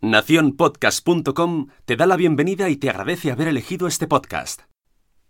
Naciónpodcast.com 0.00 1.70
te 1.84 1.96
da 1.96 2.06
la 2.06 2.14
bienvenida 2.14 2.68
y 2.68 2.76
te 2.76 2.88
agradece 2.88 3.32
haber 3.32 3.48
elegido 3.48 3.88
este 3.88 4.06
podcast. 4.06 4.62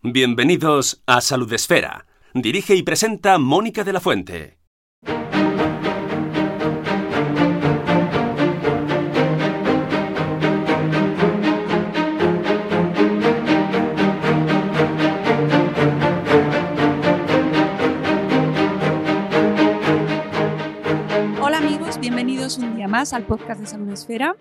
Bienvenidos 0.02 1.02
a 1.06 1.22
Salud 1.22 1.50
Esfera. 1.54 2.06
Dirige 2.34 2.74
y 2.74 2.82
presenta 2.82 3.38
Mónica 3.38 3.82
de 3.82 3.92
la 3.94 4.00
Fuente. 4.00 4.58
Hola 21.40 21.56
amigos, 21.56 21.98
bienvenidos 21.98 22.58
un 22.58 22.76
día 22.76 22.86
más 22.86 23.14
al 23.14 23.22
podcast 23.22 23.62
de 23.62 23.66
Salud 23.66 23.88
Esfera. 23.88 24.36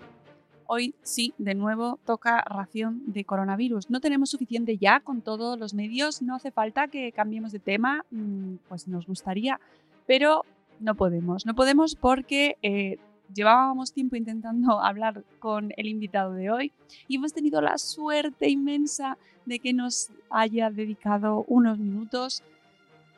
Hoy 0.70 0.94
sí, 1.00 1.32
de 1.38 1.54
nuevo 1.54 1.98
toca 2.04 2.42
ración 2.42 3.02
de 3.06 3.24
coronavirus. 3.24 3.88
No 3.88 4.00
tenemos 4.02 4.28
suficiente 4.28 4.76
ya 4.76 5.00
con 5.00 5.22
todos 5.22 5.58
los 5.58 5.72
medios, 5.72 6.20
no 6.20 6.34
hace 6.34 6.50
falta 6.50 6.88
que 6.88 7.10
cambiemos 7.10 7.52
de 7.52 7.58
tema, 7.58 8.04
mm, 8.10 8.56
pues 8.68 8.86
nos 8.86 9.06
gustaría, 9.06 9.58
pero 10.06 10.44
no 10.78 10.94
podemos. 10.94 11.46
No 11.46 11.54
podemos 11.54 11.94
porque 11.94 12.58
eh, 12.60 12.98
llevábamos 13.32 13.94
tiempo 13.94 14.16
intentando 14.16 14.78
hablar 14.84 15.24
con 15.38 15.72
el 15.78 15.86
invitado 15.86 16.34
de 16.34 16.50
hoy 16.50 16.72
y 17.08 17.16
hemos 17.16 17.32
tenido 17.32 17.62
la 17.62 17.78
suerte 17.78 18.50
inmensa 18.50 19.16
de 19.46 19.60
que 19.60 19.72
nos 19.72 20.10
haya 20.28 20.70
dedicado 20.70 21.46
unos 21.48 21.78
minutos. 21.78 22.42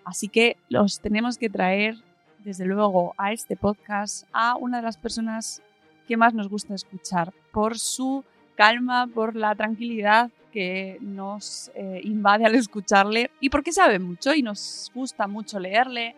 Así 0.04 0.28
que 0.28 0.56
los 0.68 1.00
tenemos 1.00 1.36
que 1.36 1.50
traer, 1.50 1.96
desde 2.44 2.64
luego, 2.64 3.12
a 3.18 3.32
este 3.32 3.56
podcast 3.56 4.28
a 4.32 4.54
una 4.54 4.76
de 4.76 4.84
las 4.84 4.98
personas 4.98 5.64
que 6.10 6.16
más 6.16 6.34
nos 6.34 6.48
gusta 6.48 6.74
escuchar, 6.74 7.32
por 7.52 7.78
su 7.78 8.24
calma, 8.56 9.06
por 9.06 9.36
la 9.36 9.54
tranquilidad 9.54 10.28
que 10.52 10.98
nos 11.00 11.70
eh, 11.76 12.00
invade 12.02 12.44
al 12.44 12.56
escucharle 12.56 13.30
y 13.38 13.48
porque 13.48 13.70
sabe 13.70 14.00
mucho 14.00 14.34
y 14.34 14.42
nos 14.42 14.90
gusta 14.92 15.28
mucho 15.28 15.60
leerle 15.60 16.16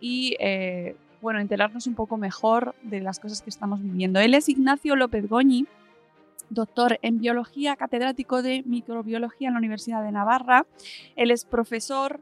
y 0.00 0.36
eh, 0.38 0.94
bueno, 1.20 1.40
enterarnos 1.40 1.88
un 1.88 1.96
poco 1.96 2.16
mejor 2.16 2.76
de 2.84 3.00
las 3.00 3.18
cosas 3.18 3.42
que 3.42 3.50
estamos 3.50 3.82
viviendo. 3.82 4.20
Él 4.20 4.34
es 4.34 4.48
Ignacio 4.48 4.94
López 4.94 5.28
Goñi, 5.28 5.66
doctor 6.48 7.00
en 7.02 7.18
biología, 7.18 7.74
catedrático 7.74 8.42
de 8.42 8.62
microbiología 8.64 9.48
en 9.48 9.54
la 9.54 9.58
Universidad 9.58 10.04
de 10.04 10.12
Navarra. 10.12 10.66
Él 11.16 11.32
es 11.32 11.44
profesor 11.44 12.20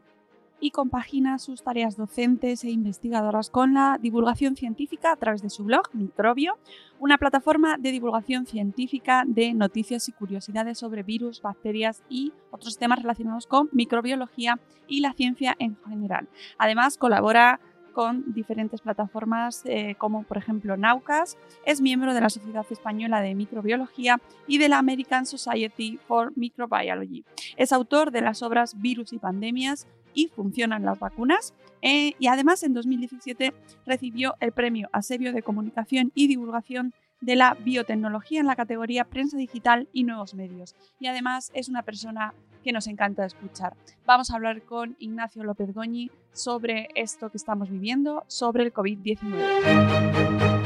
y 0.61 0.71
compagina 0.71 1.39
sus 1.39 1.63
tareas 1.63 1.97
docentes 1.97 2.63
e 2.63 2.69
investigadoras 2.69 3.49
con 3.49 3.73
la 3.73 3.97
divulgación 3.99 4.55
científica 4.55 5.11
a 5.11 5.15
través 5.17 5.41
de 5.41 5.49
su 5.49 5.65
blog 5.65 5.89
Microbio, 5.91 6.57
una 6.99 7.17
plataforma 7.17 7.77
de 7.77 7.91
divulgación 7.91 8.45
científica 8.45 9.23
de 9.25 9.53
noticias 9.53 10.07
y 10.07 10.11
curiosidades 10.11 10.77
sobre 10.77 11.01
virus, 11.03 11.41
bacterias 11.41 12.03
y 12.07 12.31
otros 12.51 12.77
temas 12.77 13.01
relacionados 13.01 13.47
con 13.47 13.69
microbiología 13.71 14.59
y 14.87 15.01
la 15.01 15.13
ciencia 15.13 15.55
en 15.57 15.77
general. 15.87 16.29
Además, 16.59 16.97
colabora 16.97 17.59
con 17.91 18.33
diferentes 18.33 18.81
plataformas 18.81 19.63
eh, 19.65 19.95
como 19.97 20.23
por 20.23 20.37
ejemplo 20.37 20.77
Naucas, 20.77 21.37
es 21.65 21.81
miembro 21.81 22.13
de 22.13 22.21
la 22.21 22.29
Sociedad 22.29 22.65
Española 22.69 23.21
de 23.21 23.35
Microbiología 23.35 24.21
y 24.47 24.59
de 24.59 24.69
la 24.69 24.77
American 24.77 25.25
Society 25.25 25.99
for 26.07 26.31
Microbiology. 26.35 27.25
Es 27.57 27.73
autor 27.73 28.11
de 28.11 28.21
las 28.21 28.41
obras 28.43 28.79
Virus 28.79 29.11
y 29.11 29.19
Pandemias, 29.19 29.87
y 30.13 30.27
funcionan 30.27 30.83
las 30.83 30.99
vacunas. 30.99 31.53
Eh, 31.81 32.13
y 32.19 32.27
además 32.27 32.63
en 32.63 32.73
2017 32.73 33.53
recibió 33.85 34.35
el 34.39 34.51
premio 34.51 34.89
Asebio 34.91 35.33
de 35.33 35.41
Comunicación 35.41 36.11
y 36.13 36.27
Divulgación 36.27 36.93
de 37.21 37.35
la 37.35 37.55
Biotecnología 37.55 38.39
en 38.39 38.47
la 38.47 38.55
categoría 38.55 39.05
Prensa 39.05 39.37
Digital 39.37 39.87
y 39.93 40.03
Nuevos 40.03 40.33
Medios. 40.33 40.75
Y 40.99 41.07
además 41.07 41.51
es 41.53 41.69
una 41.69 41.83
persona 41.83 42.33
que 42.63 42.71
nos 42.71 42.87
encanta 42.87 43.25
escuchar. 43.25 43.75
Vamos 44.05 44.31
a 44.31 44.35
hablar 44.35 44.61
con 44.63 44.95
Ignacio 44.99 45.43
López 45.43 45.73
Goñi 45.73 46.11
sobre 46.31 46.89
esto 46.95 47.29
que 47.29 47.37
estamos 47.37 47.69
viviendo, 47.69 48.23
sobre 48.27 48.63
el 48.63 48.73
COVID-19. 48.73 50.61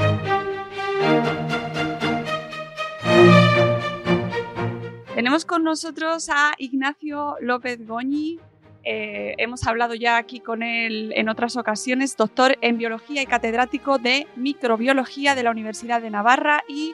Tenemos 5.16 5.45
con 5.45 5.63
nosotros 5.63 6.29
a 6.29 6.53
Ignacio 6.57 7.38
López 7.39 7.88
Goñi, 7.88 8.39
eh, 8.85 9.34
hemos 9.40 9.66
hablado 9.66 9.96
ya 9.96 10.18
aquí 10.18 10.40
con 10.40 10.62
él 10.62 11.12
en 11.16 11.28
otras 11.28 11.57
ocasiones, 11.57 12.16
doctor 12.16 12.56
en 12.62 12.78
biología 12.78 13.23
y 13.23 13.25
catedrático 13.25 13.97
de 13.97 14.28
microbiología 14.35 15.34
de 15.34 15.41
la 15.41 15.50
Universidad 15.50 16.03
de 16.03 16.12
Navarra 16.12 16.63
y 16.68 16.94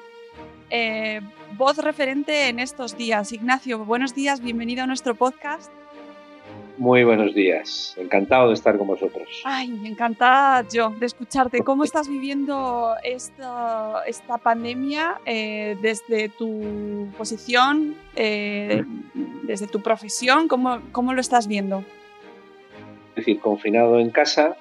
eh, 0.69 1.19
voz 1.57 1.77
referente 1.77 2.47
en 2.47 2.59
estos 2.59 2.97
días. 2.97 3.33
Ignacio, 3.33 3.83
buenos 3.83 4.15
días, 4.15 4.39
bienvenido 4.39 4.83
a 4.83 4.87
nuestro 4.87 5.15
podcast. 5.15 5.69
Muy 6.77 7.03
buenos 7.03 7.35
días, 7.35 7.95
encantado 7.97 8.47
de 8.47 8.53
estar 8.53 8.77
con 8.77 8.87
vosotros. 8.87 9.27
Ay, 9.43 9.69
encantada 9.85 10.65
yo 10.71 10.89
de 10.89 11.05
escucharte. 11.05 11.61
¿Cómo 11.61 11.83
estás 11.83 12.07
viviendo 12.07 12.95
esta, 13.03 14.03
esta 14.07 14.37
pandemia 14.37 15.19
eh, 15.25 15.77
desde 15.81 16.29
tu 16.29 17.07
posición, 17.17 17.95
eh, 18.15 18.83
desde 19.43 19.67
tu 19.67 19.81
profesión? 19.81 20.47
¿Cómo, 20.47 20.81
¿Cómo 20.91 21.13
lo 21.13 21.21
estás 21.21 21.47
viendo? 21.47 21.83
Es 23.09 23.15
decir, 23.15 23.39
confinado 23.39 23.99
en 23.99 24.09
casa 24.09 24.55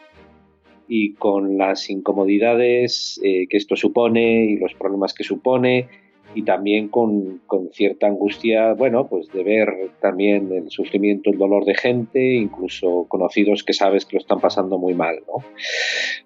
y 0.89 1.15
con 1.15 1.56
las 1.56 1.89
incomodidades 1.89 3.21
eh, 3.23 3.47
que 3.49 3.56
esto 3.56 3.77
supone 3.77 4.45
y 4.47 4.56
los 4.56 4.75
problemas 4.75 5.15
que 5.15 5.23
supone 5.23 5.89
y 6.35 6.43
también 6.43 6.88
con, 6.88 7.41
cierta 7.73 8.06
angustia, 8.06 8.75
bueno, 8.75 9.06
pues 9.09 9.29
de 9.32 9.43
ver 9.43 9.91
también 10.00 10.53
el 10.53 10.71
sufrimiento, 10.71 11.31
el 11.31 11.38
dolor 11.38 11.65
de 11.65 11.75
gente, 11.75 12.35
incluso 12.35 13.06
conocidos 13.09 13.65
que 13.65 13.73
sabes 13.73 14.05
que 14.05 14.17
lo 14.17 14.21
están 14.21 14.41
pasando 14.41 14.79
muy 14.79 14.94
mal, 14.94 15.17
¿no? 15.27 15.44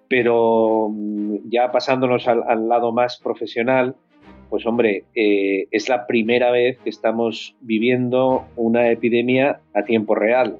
Pero 0.07 0.89
mm, 0.91 1.49
ya 1.49 1.71
pasándonos 1.71 2.27
al, 2.27 2.69
lado 2.69 2.91
más 2.91 3.19
profesional, 3.19 3.95
pues 4.49 4.65
hombre, 4.65 5.05
eh, 5.15 5.67
es 5.71 5.89
la 5.89 6.05
primera 6.05 6.51
vez 6.51 6.77
que 6.79 6.89
estamos 6.89 7.55
viviendo 7.61 8.45
una 8.55 8.91
epidemia 8.91 9.61
a 9.73 9.83
tiempo 9.83 10.15
real. 10.15 10.59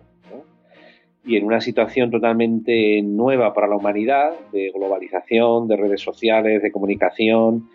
Y 1.27 1.37
en 1.37 1.45
una 1.45 1.59
situación 1.59 2.11
totalmente 2.11 3.01
nueva 3.01 3.53
para 3.55 3.67
la 3.67 3.77
humanidad, 3.77 4.33
de 4.51 4.71
globalización, 4.71 5.67
de 5.67 5.75
redes 5.75 6.01
sociales, 6.01 6.61
de 6.61 6.71
comunicación, 6.71 7.67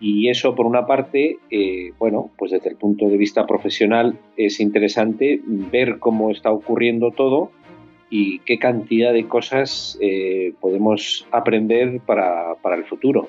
Y 0.00 0.28
eso, 0.28 0.54
por 0.54 0.66
una 0.66 0.86
parte, 0.86 1.38
eh, 1.50 1.92
bueno, 1.98 2.30
pues 2.36 2.52
desde 2.52 2.70
el 2.70 2.76
punto 2.76 3.08
de 3.08 3.16
vista 3.16 3.46
profesional 3.46 4.18
es 4.36 4.60
interesante 4.60 5.40
ver 5.44 5.98
cómo 5.98 6.30
está 6.30 6.52
ocurriendo 6.52 7.10
todo 7.10 7.50
y 8.08 8.38
qué 8.40 8.58
cantidad 8.58 9.12
de 9.12 9.26
cosas 9.26 9.98
eh, 10.00 10.54
podemos 10.60 11.26
aprender 11.32 12.00
para, 12.00 12.54
el 12.76 12.84
futuro. 12.84 13.28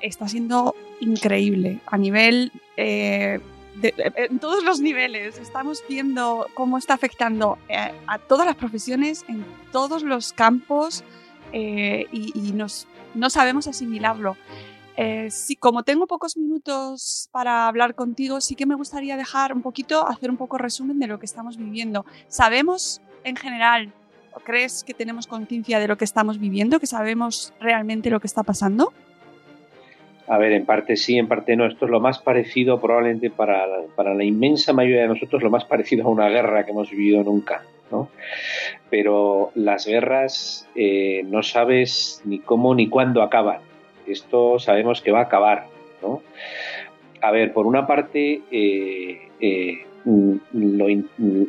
Está 0.00 0.26
siendo 0.26 0.74
increíble 1.00 1.78
a 1.86 1.96
nivel, 1.96 2.50
eh, 2.76 3.38
en 3.82 4.38
todos 4.40 4.64
los 4.64 4.80
niveles. 4.80 5.38
Estamos 5.38 5.84
viendo 5.88 6.48
cómo 6.54 6.76
está 6.76 6.94
afectando 6.94 7.56
a 8.06 8.18
todas 8.18 8.46
las 8.46 8.56
profesiones, 8.56 9.24
en 9.28 9.44
todos 9.70 10.02
los 10.02 10.32
campos 10.32 11.04
y, 11.52 12.52
nos, 12.52 12.88
no 13.14 13.30
sabemos 13.30 13.68
asimilarlo. 13.68 14.36
Eh, 14.96 15.30
sí, 15.30 15.56
como 15.56 15.82
tengo 15.82 16.06
pocos 16.06 16.36
minutos 16.36 17.28
para 17.30 17.68
hablar 17.68 17.94
contigo, 17.94 18.40
sí 18.40 18.54
que 18.54 18.64
me 18.64 18.74
gustaría 18.74 19.16
dejar 19.16 19.52
un 19.52 19.60
poquito, 19.60 20.08
hacer 20.08 20.30
un 20.30 20.38
poco 20.38 20.56
resumen 20.56 20.98
de 20.98 21.06
lo 21.06 21.18
que 21.18 21.26
estamos 21.26 21.58
viviendo. 21.58 22.06
¿Sabemos 22.28 23.02
en 23.22 23.36
general, 23.36 23.92
o 24.32 24.40
crees 24.40 24.84
que 24.84 24.94
tenemos 24.94 25.26
conciencia 25.26 25.78
de 25.78 25.88
lo 25.88 25.98
que 25.98 26.04
estamos 26.04 26.38
viviendo, 26.38 26.80
que 26.80 26.86
sabemos 26.86 27.52
realmente 27.60 28.08
lo 28.08 28.20
que 28.20 28.26
está 28.26 28.42
pasando? 28.42 28.92
A 30.28 30.38
ver, 30.38 30.52
en 30.52 30.64
parte 30.64 30.96
sí, 30.96 31.18
en 31.18 31.28
parte 31.28 31.56
no. 31.56 31.66
Esto 31.66 31.84
es 31.84 31.90
lo 31.90 32.00
más 32.00 32.18
parecido, 32.18 32.80
probablemente 32.80 33.30
para, 33.30 33.66
para 33.94 34.14
la 34.14 34.24
inmensa 34.24 34.72
mayoría 34.72 35.02
de 35.02 35.08
nosotros, 35.08 35.42
lo 35.42 35.50
más 35.50 35.66
parecido 35.66 36.06
a 36.06 36.10
una 36.10 36.28
guerra 36.28 36.64
que 36.64 36.72
hemos 36.72 36.90
vivido 36.90 37.22
nunca. 37.22 37.62
¿no? 37.90 38.08
Pero 38.90 39.52
las 39.54 39.86
guerras 39.86 40.66
eh, 40.74 41.22
no 41.26 41.42
sabes 41.42 42.22
ni 42.24 42.40
cómo 42.40 42.74
ni 42.74 42.88
cuándo 42.88 43.22
acaban 43.22 43.60
esto 44.06 44.58
sabemos 44.58 45.02
que 45.02 45.10
va 45.10 45.20
a 45.20 45.24
acabar. 45.24 45.66
¿no? 46.02 46.22
A 47.20 47.30
ver, 47.30 47.52
por 47.52 47.66
una 47.66 47.86
parte, 47.86 48.42
eh, 48.50 49.28
eh, 49.40 49.86
lo, 50.04 50.86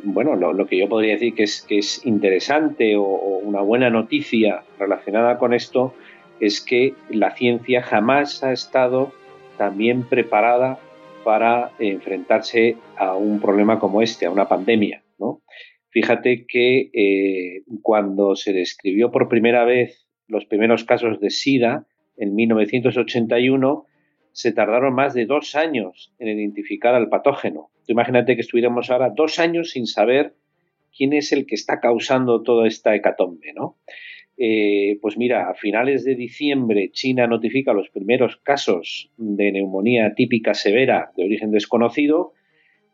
bueno, 0.04 0.36
lo, 0.36 0.66
que 0.66 0.78
yo 0.78 0.90
podría 0.90 1.14
decir 1.14 1.36
que 1.36 1.44
es, 1.44 2.06
interesante 2.06 2.96
o, 2.96 3.04
una 3.04 3.62
buena 3.62 3.90
noticia 3.90 4.64
relacionada 4.80 5.38
con 5.38 5.54
esto 5.54 5.94
es 6.40 6.62
que 6.62 6.94
la 7.10 7.32
ciencia 7.32 7.82
jamás 7.82 8.44
ha 8.44 8.52
estado 8.52 9.12
tan 9.58 9.78
bien 9.78 10.04
preparada 10.04 10.80
para 11.24 11.72
enfrentarse 11.80 12.78
a 12.96 13.16
un 13.16 13.40
problema 13.40 13.80
como 13.80 14.02
este, 14.02 14.26
a 14.26 14.32
una 14.32 14.48
pandemia. 14.48 15.04
¿no? 15.20 15.42
Fíjate 15.90 16.46
que 16.48 16.90
eh, 16.94 17.64
cuando 17.82 18.36
se 18.36 18.54
describió 18.54 19.12
por 19.12 19.28
primera 19.28 19.66
vez 19.66 20.08
los 20.28 20.46
primeros 20.46 20.84
casos 20.84 21.20
de 21.20 21.30
SIDA, 21.30 21.86
en 22.18 22.36
1981, 22.36 23.86
se 24.32 24.52
tardaron 24.52 24.94
más 24.94 25.14
de 25.14 25.26
dos 25.26 25.56
años 25.56 26.14
en 26.20 26.28
identificar 26.28 26.94
al 26.94 27.10
patógeno. 27.10 27.70
imagínate 27.88 28.36
que 28.36 28.42
estuviéramos 28.42 28.92
ahora 28.92 29.10
dos 29.10 29.40
años 29.40 29.72
sin 29.72 29.88
saber 29.88 30.34
quién 30.96 31.14
es 31.14 31.32
el 31.32 31.46
que 31.46 31.56
está 31.56 31.80
causando 31.80 32.44
toda 32.44 32.68
esta 32.68 32.96
hecatombe, 32.96 33.54
¿no? 33.54 33.78
Eh, 34.38 35.00
pues 35.02 35.18
mira, 35.18 35.50
a 35.50 35.56
finales 35.56 36.04
de 36.04 36.14
diciembre 36.14 36.92
China 36.92 37.26
notifica 37.26 37.74
los 37.74 37.90
primeros 37.90 38.38
casos 38.38 39.10
de 39.18 39.52
neumonía 39.52 40.14
típica 40.14 40.54
severa 40.54 41.12
de 41.18 41.26
origen 41.26 41.52
desconocido. 41.52 42.34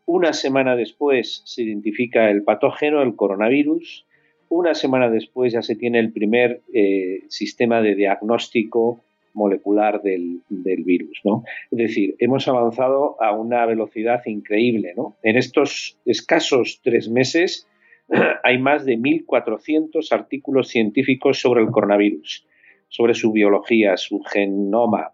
Una 0.06 0.32
semana 0.32 0.76
después 0.76 1.42
se 1.44 1.62
identifica 1.62 2.30
el 2.30 2.42
patógeno, 2.42 3.02
el 3.02 3.16
coronavirus. 3.16 4.06
Una 4.48 4.74
semana 4.74 5.10
después 5.10 5.52
ya 5.52 5.60
se 5.60 5.76
tiene 5.76 5.98
el 5.98 6.12
primer 6.12 6.62
eh, 6.72 7.20
sistema 7.28 7.82
de 7.82 7.94
diagnóstico 7.94 9.04
molecular 9.34 10.00
del, 10.00 10.40
virus. 10.48 11.20
¿no? 11.24 11.44
Es 11.70 11.78
decir, 11.78 12.16
hemos 12.18 12.48
avanzado 12.48 13.20
a 13.20 13.32
una 13.32 13.66
velocidad 13.66 14.22
increíble. 14.26 14.94
En 15.22 15.36
estos 15.36 15.98
escasos 16.06 16.80
tres 16.82 17.08
meses 17.10 17.68
hay 18.44 18.58
más 18.58 18.84
de 18.84 18.96
1.400 18.96 20.12
artículos 20.12 20.68
científicos 20.68 21.40
sobre 21.40 21.62
el 21.62 21.70
coronavirus, 21.70 22.46
sobre 22.88 23.14
su 23.14 23.32
biología, 23.32 23.96
su 23.96 24.20
genoma, 24.20 25.12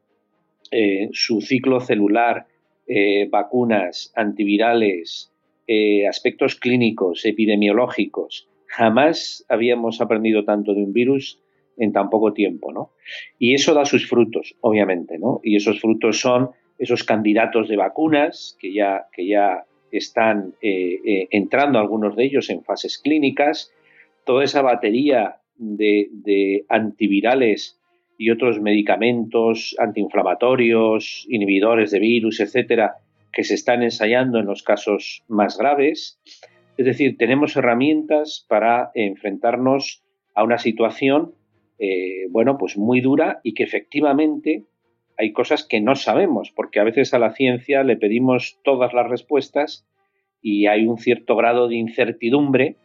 eh, 0.70 1.08
su 1.12 1.40
ciclo 1.40 1.80
celular, 1.80 2.46
eh, 2.86 3.28
vacunas, 3.28 4.12
antivirales, 4.14 5.32
eh, 5.66 6.06
aspectos 6.06 6.56
clínicos, 6.56 7.24
epidemiológicos. 7.24 8.48
Jamás 8.66 9.44
habíamos 9.48 10.00
aprendido 10.00 10.44
tanto 10.44 10.74
de 10.74 10.82
un 10.82 10.92
virus 10.92 11.40
en 11.80 11.92
tan 11.92 12.10
poco 12.10 12.32
tiempo, 12.32 12.72
¿no? 12.72 12.90
Y 13.38 13.54
eso 13.54 13.74
da 13.74 13.84
sus 13.84 14.08
frutos, 14.08 14.54
obviamente, 14.60 15.18
¿no? 15.18 15.40
Y 15.42 15.56
esos 15.56 15.80
frutos 15.80 16.20
son 16.20 16.50
esos 16.78 17.04
candidatos 17.04 17.68
de 17.68 17.76
vacunas 17.76 18.56
que 18.60 18.72
ya, 18.72 19.06
que 19.12 19.26
ya 19.26 19.64
están 19.90 20.54
eh, 20.62 21.00
eh, 21.04 21.28
entrando 21.30 21.78
algunos 21.78 22.16
de 22.16 22.24
ellos 22.24 22.50
en 22.50 22.62
fases 22.62 22.98
clínicas, 22.98 23.72
toda 24.24 24.44
esa 24.44 24.62
batería 24.62 25.36
de, 25.56 26.64
antivirales 26.68 27.78
y 28.16 28.30
otros 28.30 28.60
medicamentos 28.60 29.74
antiinflamatorios, 29.78 31.26
inhibidores 31.28 31.90
de 31.90 31.98
virus, 31.98 32.40
etcétera, 32.40 32.96
que 33.32 33.44
se 33.44 33.54
están 33.54 33.82
ensayando 33.82 34.38
en 34.38 34.46
los 34.46 34.62
casos 34.62 35.22
más 35.28 35.58
graves. 35.58 36.20
Es 36.76 36.86
decir, 36.86 37.16
tenemos 37.18 37.56
herramientas 37.56 38.44
para 38.48 38.90
enfrentarnos 38.94 40.02
a 40.34 40.44
una 40.44 40.58
situación 40.58 41.34
eh, 41.80 42.26
bueno, 42.30 42.58
pues 42.58 42.76
muy 42.76 43.00
dura 43.00 43.40
y 43.42 43.54
que 43.54 43.62
efectivamente 43.62 44.64
hay 45.16 45.32
cosas 45.32 45.66
que 45.66 45.80
no 45.80 45.96
sabemos, 45.96 46.52
porque 46.54 46.78
a 46.78 46.84
veces 46.84 47.14
a 47.14 47.18
la 47.18 47.32
ciencia 47.32 47.82
le 47.82 47.96
pedimos 47.96 48.58
todas 48.62 48.92
las 48.92 49.08
respuestas 49.08 49.86
y 50.42 50.66
hay 50.66 50.86
un 50.86 50.98
cierto 50.98 51.36
grado 51.36 51.68
de 51.68 51.76
incertidumbre 51.76 52.76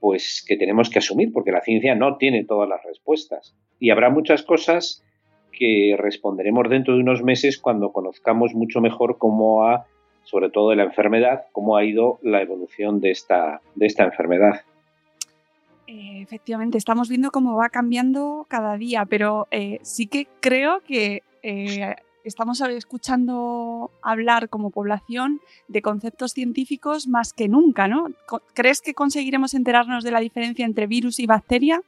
pues 0.00 0.44
que 0.46 0.56
tenemos 0.56 0.90
que 0.90 1.00
asumir, 1.00 1.32
porque 1.32 1.50
la 1.50 1.62
ciencia 1.62 1.96
no 1.96 2.16
tiene 2.18 2.44
todas 2.44 2.68
las 2.68 2.84
respuestas. 2.84 3.56
Y 3.80 3.90
habrá 3.90 4.10
muchas 4.10 4.44
cosas 4.44 5.04
que 5.50 5.96
responderemos 5.98 6.68
dentro 6.68 6.94
de 6.94 7.00
unos 7.00 7.24
meses 7.24 7.58
cuando 7.58 7.92
conozcamos 7.92 8.54
mucho 8.54 8.80
mejor 8.80 9.18
cómo 9.18 9.64
ha, 9.64 9.86
sobre 10.22 10.50
todo 10.50 10.70
de 10.70 10.76
la 10.76 10.84
enfermedad, 10.84 11.46
cómo 11.50 11.76
ha 11.76 11.84
ido 11.84 12.20
la 12.22 12.42
evolución 12.42 13.00
de 13.00 13.10
esta, 13.10 13.60
de 13.74 13.86
esta 13.86 14.04
enfermedad. 14.04 14.60
Eh, 15.86 16.20
efectivamente, 16.20 16.78
estamos 16.78 17.08
viendo 17.08 17.30
cómo 17.30 17.56
va 17.56 17.68
cambiando 17.68 18.46
cada 18.48 18.76
día, 18.76 19.04
pero 19.04 19.46
eh, 19.50 19.78
sí 19.82 20.06
que 20.06 20.26
creo 20.40 20.80
que 20.80 21.22
eh, 21.42 21.94
estamos 22.24 22.60
escuchando 22.60 23.92
hablar 24.02 24.48
como 24.48 24.70
población 24.70 25.40
de 25.68 25.82
conceptos 25.82 26.32
científicos 26.32 27.06
más 27.06 27.32
que 27.32 27.48
nunca, 27.48 27.86
¿no? 27.86 28.08
¿Crees 28.52 28.80
que 28.82 28.94
conseguiremos 28.94 29.54
enterarnos 29.54 30.02
de 30.02 30.10
la 30.10 30.20
diferencia 30.20 30.64
entre 30.64 30.88
virus 30.88 31.20
y 31.20 31.26
bacteria? 31.26 31.80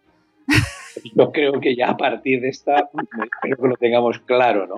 Yo 1.15 1.31
creo 1.33 1.61
que 1.61 1.77
ya 1.77 1.91
a 1.91 1.97
partir 1.97 2.41
de 2.41 2.49
esta, 2.49 2.91
espero 3.25 3.57
que 3.57 3.69
lo 3.69 3.77
tengamos 3.77 4.19
claro, 4.21 4.67
¿no? 4.67 4.77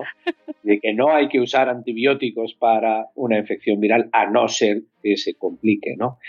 De 0.63 0.79
que 0.79 0.93
no 0.93 1.11
hay 1.11 1.27
que 1.29 1.39
usar 1.39 1.69
antibióticos 1.69 2.53
para 2.53 3.07
una 3.15 3.37
infección 3.37 3.79
viral, 3.79 4.09
a 4.11 4.29
no 4.29 4.47
ser 4.47 4.83
que 5.01 5.17
se 5.17 5.33
complique, 5.33 5.95
¿no? 5.97 6.19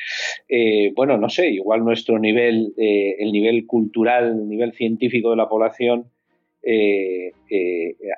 Eh, 0.49 0.93
bueno, 0.95 1.19
no 1.19 1.29
sé, 1.29 1.51
igual 1.51 1.85
nuestro 1.85 2.19
nivel, 2.19 2.73
eh, 2.79 3.17
el 3.19 3.33
nivel 3.33 3.67
cultural, 3.67 4.31
el 4.31 4.49
nivel 4.49 4.73
científico 4.73 5.31
de 5.31 5.37
la 5.37 5.49
población 5.49 6.12
eh, 6.63 7.33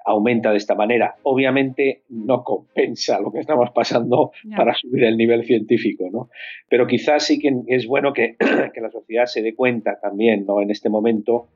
aumenta 0.04 0.50
de 0.50 0.58
esta 0.58 0.74
manera. 0.74 1.16
Obviamente 1.22 2.02
no 2.08 2.42
compensa 2.44 3.20
lo 3.20 3.32
que 3.32 3.40
estamos 3.40 3.70
pasando 3.70 4.32
para 4.56 4.74
subir 4.74 5.04
el 5.04 5.16
nivel 5.16 5.44
científico, 5.44 6.08
¿no? 6.12 6.28
Pero 6.68 6.86
quizás 6.86 7.24
sí 7.24 7.38
que 7.38 7.52
es 7.68 7.86
bueno 7.86 8.12
que, 8.12 8.36
que 8.74 8.80
la 8.80 8.90
sociedad 8.90 9.26
se 9.26 9.42
dé 9.42 9.54
cuenta 9.54 9.98
también, 10.00 10.44
¿no? 10.46 10.60
En 10.60 10.70
este 10.70 10.88
momento 10.88 11.48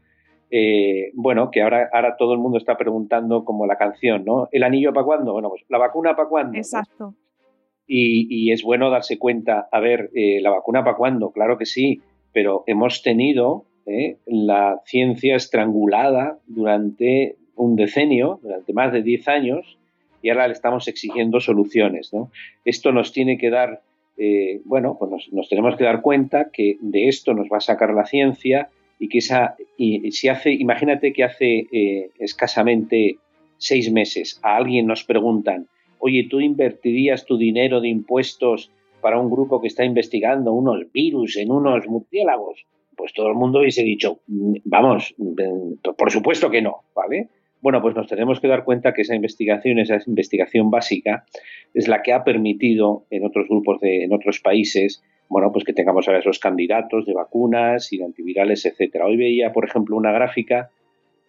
eh, 0.50 1.10
bueno, 1.14 1.50
que 1.50 1.62
ahora, 1.62 1.90
ahora 1.92 2.16
todo 2.16 2.32
el 2.32 2.38
mundo 2.38 2.58
está 2.58 2.76
preguntando 2.76 3.44
como 3.44 3.66
la 3.66 3.76
canción, 3.76 4.24
¿no? 4.24 4.48
¿El 4.50 4.62
anillo 4.62 4.92
para 4.92 5.04
cuándo? 5.04 5.32
Bueno, 5.32 5.50
pues 5.50 5.62
la 5.68 5.78
vacuna 5.78 6.16
para 6.16 6.28
cuándo. 6.28 6.56
Exacto. 6.56 7.14
Y, 7.90 8.52
es 8.52 8.62
bueno 8.62 8.90
darse 8.90 9.18
cuenta, 9.18 9.66
a 9.72 9.80
ver, 9.80 10.10
eh, 10.14 10.40
la 10.42 10.50
vacuna 10.50 10.84
para 10.84 10.96
cuándo, 10.96 11.30
claro 11.30 11.56
que 11.56 11.64
sí, 11.64 12.02
pero 12.34 12.62
hemos 12.66 13.02
tenido 13.02 13.64
eh, 13.88 14.16
la 14.26 14.80
ciencia 14.84 15.36
estrangulada 15.36 16.38
durante 16.46 17.36
un 17.56 17.76
decenio, 17.76 18.40
durante 18.42 18.72
más 18.72 18.92
de 18.92 19.02
10 19.02 19.28
años, 19.28 19.78
y 20.22 20.30
ahora 20.30 20.46
le 20.46 20.54
estamos 20.54 20.88
exigiendo 20.88 21.40
soluciones. 21.40 22.10
Esto 22.64 22.92
nos 22.92 23.12
tiene 23.12 23.38
que 23.38 23.50
dar, 23.50 23.82
bueno, 24.64 24.96
pues 24.98 25.32
nos 25.32 25.48
tenemos 25.48 25.76
que 25.76 25.84
dar 25.84 26.02
cuenta 26.02 26.50
que 26.52 26.76
de 26.80 27.08
esto 27.08 27.34
nos 27.34 27.48
va 27.48 27.58
a 27.58 27.60
sacar 27.60 27.94
la 27.94 28.04
ciencia, 28.04 28.68
y 28.98 29.08
que 29.08 29.18
esa, 29.18 29.56
y 29.76 30.10
si 30.12 30.28
hace, 30.28 30.52
imagínate 30.52 31.12
que 31.12 31.24
hace 31.24 31.66
eh, 31.70 32.10
escasamente 32.18 33.18
seis 33.56 33.90
meses 33.92 34.40
a 34.42 34.56
alguien 34.56 34.86
nos 34.86 35.04
preguntan, 35.04 35.68
oye, 36.00 36.26
¿tú 36.28 36.40
invertirías 36.40 37.24
tu 37.24 37.36
dinero 37.36 37.80
de 37.80 37.88
impuestos 37.88 38.70
para 39.00 39.18
un 39.18 39.30
grupo 39.30 39.60
que 39.60 39.68
está 39.68 39.84
investigando 39.84 40.52
unos 40.52 40.90
virus 40.92 41.36
en 41.36 41.52
unos 41.52 41.86
murciélagos? 41.86 42.66
Pues 42.98 43.14
todo 43.14 43.28
el 43.28 43.34
mundo 43.34 43.60
hubiese 43.60 43.82
dicho, 43.82 44.20
mm, 44.26 44.56
vamos, 44.64 45.14
mm, 45.16 45.92
por 45.96 46.10
supuesto 46.10 46.50
que 46.50 46.60
no, 46.60 46.82
¿vale? 46.94 47.28
bueno, 47.60 47.82
pues 47.82 47.94
nos 47.94 48.06
tenemos 48.06 48.40
que 48.40 48.48
dar 48.48 48.64
cuenta 48.64 48.94
que 48.94 49.02
esa 49.02 49.14
investigación, 49.14 49.78
esa 49.78 49.98
investigación 50.06 50.70
básica, 50.70 51.24
es 51.74 51.88
la 51.88 52.02
que 52.02 52.12
ha 52.12 52.24
permitido 52.24 53.04
en 53.10 53.24
otros 53.24 53.48
grupos, 53.48 53.80
de, 53.80 54.04
en 54.04 54.12
otros 54.12 54.40
países, 54.40 55.02
bueno, 55.28 55.52
pues 55.52 55.64
que 55.64 55.72
tengamos 55.72 56.06
ahora 56.06 56.20
esos 56.20 56.38
candidatos 56.38 57.04
de 57.04 57.14
vacunas 57.14 57.92
y 57.92 57.98
de 57.98 58.04
antivirales, 58.04 58.64
etcétera. 58.64 59.06
Hoy 59.06 59.16
veía, 59.16 59.52
por 59.52 59.64
ejemplo, 59.64 59.96
una 59.96 60.12
gráfica 60.12 60.70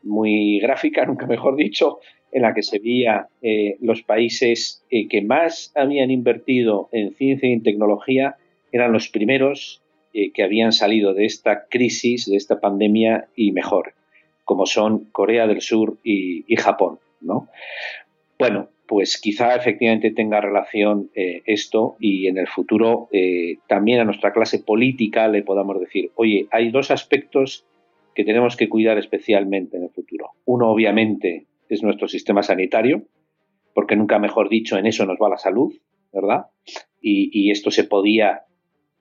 muy 0.03 0.59
gráfica, 0.59 1.05
nunca 1.07 1.25
mejor 1.25 1.55
dicho, 1.55 1.99
en 2.31 2.43
la 2.43 2.53
que 2.53 2.61
se 2.61 2.79
veía 2.79 3.27
eh, 3.41 3.77
los 3.81 4.03
países 4.03 4.83
eh, 4.91 5.07
que 5.07 5.21
más 5.21 5.71
habían 5.75 6.11
invertido 6.11 6.89
en 6.91 7.15
ciencia 7.15 7.49
y 7.49 7.59
tecnología 7.59 8.35
eran 8.71 8.93
los 8.93 9.09
primeros 9.09 9.81
eh, 10.13 10.31
que 10.31 10.43
habían 10.43 10.71
salido 10.71 11.13
de 11.13 11.25
esta 11.25 11.65
crisis, 11.69 12.25
de 12.25 12.37
esta 12.37 12.59
pandemia 12.59 13.27
y 13.35 13.51
mejor, 13.51 13.93
como 14.45 14.65
son 14.65 15.05
Corea 15.11 15.47
del 15.47 15.61
Sur 15.61 15.97
y, 16.03 16.43
Japón, 16.57 16.99
¿no? 17.21 17.47
Bueno, 18.37 18.69
pues 18.87 19.19
quizá 19.19 19.55
efectivamente 19.55 20.11
tenga 20.11 20.41
relación 20.41 21.11
esto 21.13 21.95
y 21.99 22.25
en 22.27 22.39
el 22.39 22.47
futuro 22.47 23.07
también 23.67 23.99
a 23.99 24.05
nuestra 24.05 24.33
clase 24.33 24.59
política 24.59 25.27
le 25.27 25.43
podamos 25.43 25.79
decir, 25.79 26.09
oye, 26.15 26.47
hay 26.51 26.71
dos 26.71 26.89
aspectos 26.89 27.65
que 28.15 28.25
tenemos 28.25 28.57
que 28.57 28.67
cuidar 28.67 28.97
especialmente 28.97 29.77
en 29.77 29.83
el 29.83 29.89
futuro. 29.91 30.31
Uno, 30.45 30.69
obviamente, 30.69 31.45
es 31.69 31.83
nuestro 31.83 32.09
sistema 32.09 32.43
sanitario, 32.43 33.03
porque 33.73 33.95
nunca 33.95 34.19
mejor 34.19 34.49
dicho, 34.49 34.77
en 34.77 34.87
eso 34.87 35.05
nos 35.05 35.17
va 35.17 35.29
la 35.29 35.37
salud, 35.37 35.73
¿verdad? 36.11 36.47
Y, 37.01 37.49
esto 37.49 37.71
se 37.71 37.85
podía 37.85 38.41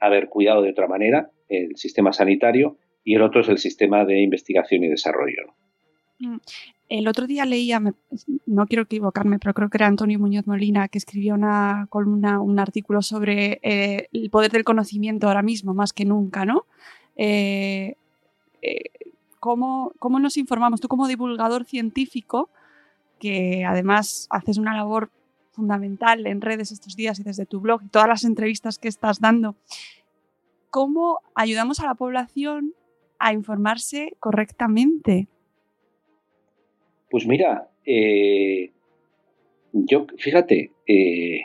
haber 0.01 0.29
cuidado 0.29 0.63
de 0.63 0.71
otra 0.71 0.89
manera, 0.89 1.31
el 1.49 1.77
sistema 1.77 2.13
sanitario, 2.13 2.77
y 3.05 3.15
el 3.15 3.23
otro 3.23 3.41
es 3.41 3.49
el 3.49 3.59
sistema 3.59 4.05
de 4.05 4.21
investigación 4.21 4.85
y 4.85 4.89
desarrollo. 4.89 5.55
Mm. 6.19 6.37
El 6.89 7.07
otro 7.07 7.27
día 7.27 7.45
leía, 7.45 7.81
no 8.47 8.67
quiero 8.67 8.85
equivocarme, 8.85 9.39
pero 9.39 9.53
creo 9.53 9.69
que 9.69 9.77
era 9.77 9.87
Antonio 9.87 10.19
Muñoz 10.19 10.47
Molina, 10.47 10.89
que 10.89 10.97
escribió 10.97 11.35
una 11.35 11.87
columna, 11.91 12.41
un 12.41 12.59
artículo 12.59 13.03
sobre 13.03 13.61
eh, 13.63 14.09
el 14.13 14.31
poder 14.31 14.51
del 14.51 14.65
conocimiento 14.65 15.29
ahora 15.29 15.43
mismo, 15.43 15.75
más 15.75 15.93
que 15.93 16.07
nunca, 16.07 16.47
¿no? 16.47 16.65
Eh, 17.17 17.95
eh, 18.63 18.91
¿cómo, 19.39 19.93
¿Cómo 19.99 20.19
nos 20.19 20.39
informamos? 20.39 20.81
Tú 20.81 20.89
como 20.89 21.09
divulgador 21.09 21.67
científico, 21.67 22.49
que 23.19 23.67
además 23.67 24.27
haces 24.31 24.57
una 24.57 24.75
labor 24.75 25.11
fundamental 25.59 26.25
en 26.29 26.41
redes 26.41 26.71
estos 26.71 26.95
días 26.95 27.19
y 27.19 27.25
desde 27.25 27.45
tu 27.45 27.59
blog 27.61 27.83
y 27.83 27.89
todas 27.89 28.07
las 28.07 28.23
entrevistas 28.23 28.79
que 28.79 28.87
estás 28.87 29.19
dando, 29.19 29.57
¿cómo 30.71 31.19
ayudamos 31.35 31.81
a 31.81 31.87
la 31.87 31.97
población 31.97 32.75
a 33.19 33.33
informarse 33.33 34.13
correctamente? 34.21 35.27
Pues 37.11 37.27
mira, 37.27 37.69
eh, 37.85 38.71
yo, 39.73 40.07
fíjate, 40.17 40.71
eh, 40.87 41.41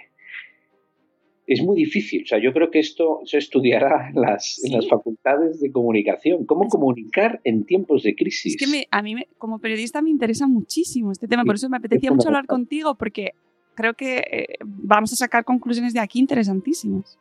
es 1.47 1.63
muy 1.63 1.75
difícil. 1.75 2.21
O 2.23 2.27
sea, 2.27 2.39
yo 2.39 2.53
creo 2.53 2.69
que 2.69 2.79
esto 2.79 3.21
se 3.25 3.39
estudiará 3.39 4.09
en 4.09 4.21
las, 4.21 4.61
facultades 4.89 5.59
de 5.59 5.71
comunicación. 5.71 6.45
¿Cómo 6.45 6.67
comunicar 6.67 7.41
en 7.43 7.65
tiempos 7.65 8.03
de 8.03 8.15
crisis? 8.15 8.55
Es 8.61 8.71
que 8.71 8.87
a 8.91 9.01
mí, 9.01 9.15
como 9.39 9.57
periodista, 9.59 10.01
me 10.03 10.11
interesa 10.11 10.47
muchísimo 10.47 11.11
este 11.11 11.27
tema. 11.27 11.43
Por 11.43 11.55
eso 11.55 11.67
me 11.69 11.77
apetecía 11.77 12.11
mucho 12.11 12.27
hablar 12.27 12.45
contigo, 12.45 12.95
porque 12.95 13.31
creo 13.75 13.93
que 13.93 14.17
eh, 14.17 14.47
vamos 14.63 15.13
a 15.13 15.15
sacar 15.15 15.43
conclusiones 15.43 15.93
de 15.93 15.99
aquí 15.99 16.19
interesantísimas. 16.19 17.19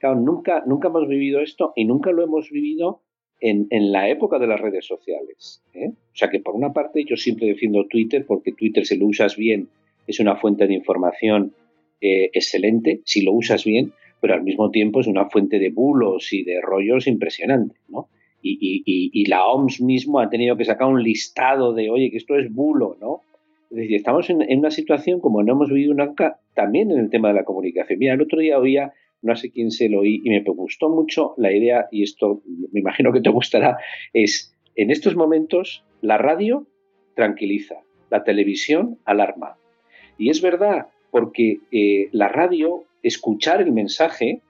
Claro, 0.00 0.16
nunca, 0.16 0.64
nunca 0.66 0.88
hemos 0.88 1.08
vivido 1.08 1.40
esto 1.40 1.72
y 1.76 1.84
nunca 1.84 2.10
lo 2.10 2.24
hemos 2.24 2.50
vivido 2.50 3.02
en, 3.40 3.92
la 3.92 4.08
época 4.08 4.38
de 4.38 4.46
las 4.46 4.60
redes 4.60 4.86
sociales. 4.86 5.62
¿eh? 5.74 5.90
O 5.90 6.16
sea 6.16 6.28
que 6.28 6.40
por 6.40 6.54
una 6.54 6.72
parte 6.72 7.04
yo 7.04 7.16
siempre 7.16 7.46
defiendo 7.46 7.86
Twitter 7.86 8.24
porque 8.26 8.52
Twitter 8.52 8.84
si 8.84 8.96
lo 8.96 9.06
usas 9.06 9.36
bien 9.36 9.68
es 10.06 10.20
una 10.20 10.36
fuente 10.36 10.66
de 10.66 10.74
información 10.74 11.52
eh, 12.00 12.30
excelente 12.32 13.02
si 13.04 13.22
lo 13.22 13.32
usas 13.32 13.64
bien, 13.64 13.92
pero 14.20 14.34
al 14.34 14.42
mismo 14.42 14.70
tiempo 14.70 15.00
es 15.00 15.06
una 15.06 15.28
fuente 15.28 15.58
de 15.58 15.70
bulos 15.70 16.32
y 16.32 16.42
de 16.44 16.60
rollos 16.60 17.06
impresionante, 17.06 17.76
¿no? 17.88 18.08
Y, 18.40 19.24
la 19.28 19.44
OMS 19.46 19.82
mismo 19.82 20.20
ha 20.20 20.30
tenido 20.30 20.56
que 20.56 20.64
sacar 20.64 20.88
un 20.88 21.02
listado 21.02 21.74
de, 21.74 21.90
oye, 21.90 22.10
que 22.10 22.16
esto 22.16 22.36
es 22.36 22.50
bulo, 22.50 22.96
¿no? 23.00 23.22
Decir, 23.70 23.96
estamos 23.96 24.30
en, 24.30 24.42
una 24.58 24.70
situación 24.70 25.20
como 25.20 25.42
no 25.42 25.52
hemos 25.52 25.68
vivido 25.68 25.94
nunca, 25.94 26.40
también 26.54 26.90
en 26.90 26.98
el 26.98 27.10
tema 27.10 27.28
de 27.28 27.34
la 27.34 27.44
comunicación. 27.44 27.98
Mira, 27.98 28.14
el 28.14 28.22
otro 28.22 28.40
día 28.40 28.58
oía, 28.58 28.92
no 29.22 29.36
sé 29.36 29.50
quién 29.50 29.70
se 29.70 29.88
lo 29.88 30.00
oí, 30.00 30.20
y 30.24 30.30
me 30.30 30.40
gustó 30.40 30.88
mucho 30.88 31.34
la 31.36 31.52
idea, 31.52 31.86
y 31.90 32.02
esto 32.02 32.42
me 32.72 32.80
imagino 32.80 33.12
que 33.12 33.20
te 33.20 33.30
gustará, 33.30 33.76
es, 34.12 34.54
en 34.74 34.90
estos 34.90 35.16
momentos, 35.16 35.84
la 36.00 36.18
radio 36.18 36.66
tranquiliza, 37.14 37.76
la 38.10 38.24
televisión 38.24 38.98
alarma. 39.04 39.56
Y 40.16 40.30
es 40.30 40.40
verdad 40.40 40.86
porque 41.10 41.58
eh, 41.72 42.08
la 42.12 42.28
radio, 42.28 42.84
escuchar 43.02 43.60
el 43.60 43.72
mensaje, 43.72 44.40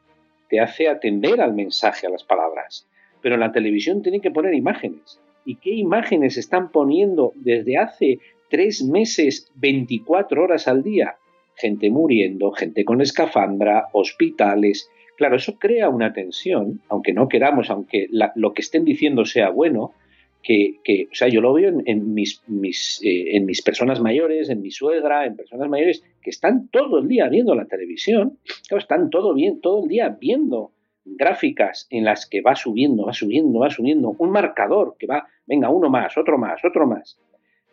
te 0.49 0.61
hace 0.61 0.89
atender 0.89 1.41
al 1.41 1.55
mensaje, 1.55 2.07
a 2.07 2.11
las 2.11 2.25
palabras. 2.25 2.87
Pero 3.21 3.37
la 3.37 3.53
televisión 3.53 4.03
tienen 4.03 4.21
que 4.21 4.31
poner 4.31 4.55
imágenes. 4.55 5.21
¿Y 5.45 5.57
qué 5.57 5.71
imágenes 5.71 6.37
están 6.37 6.71
poniendo 6.71 7.33
desde 7.37 7.79
hace 7.79 8.19
tres 8.49 8.83
meses, 8.83 9.51
24 9.57 10.43
horas 10.43 10.69
al 10.69 10.83
día? 10.83 11.17
Gente 11.55 11.91
muriendo, 11.91 12.53
gente 12.53 12.85
con 12.85 13.01
escafandra, 13.01 13.89
hospitales. 13.93 14.91
Claro, 15.17 15.37
eso 15.37 15.59
crea 15.59 15.89
una 15.89 16.13
tensión, 16.13 16.81
aunque 16.89 17.13
no 17.13 17.29
queramos, 17.29 17.71
aunque 17.71 18.09
lo 18.11 18.55
que 18.55 18.63
estén 18.63 18.85
diciendo 18.85 19.25
sea 19.25 19.51
bueno, 19.51 19.95
que, 20.43 21.09
o 21.11 21.15
sea, 21.15 21.29
yo 21.29 21.41
lo 21.41 21.53
veo 21.53 21.73
en, 21.85 22.15
mis, 22.15 22.43
mis 22.47 23.01
eh, 23.05 23.37
en 23.37 23.45
mis 23.45 23.61
personas 23.63 24.01
mayores, 24.01 24.49
en 24.49 24.63
mi 24.63 24.71
suegra, 24.71 25.27
en 25.27 25.37
personas 25.37 25.69
mayores 25.69 26.03
que 26.23 26.31
están 26.31 26.69
todo 26.69 26.99
el 26.99 27.09
día 27.09 27.29
viendo 27.29 27.55
la 27.55 27.67
televisión, 27.67 28.39
están 28.71 29.11
todo, 29.11 29.35
todo 29.61 29.83
el 29.83 29.89
día 29.89 30.17
viendo 30.21 30.73
gráficas 31.05 31.87
en 31.91 32.05
las 32.05 32.27
que 32.27 32.41
va 32.41 32.55
subiendo, 32.55 33.07
va 33.07 33.13
subiendo, 33.13 33.61
va 33.61 33.71
subiendo, 33.71 34.15
un 34.19 34.31
marcador 34.31 34.97
que 34.99 35.07
va, 35.07 35.27
venga, 35.47 35.71
uno 35.71 35.89
más, 35.89 36.17
otro 36.17 36.39
más, 36.39 36.65
otro 36.65 36.87
más. 36.87 37.19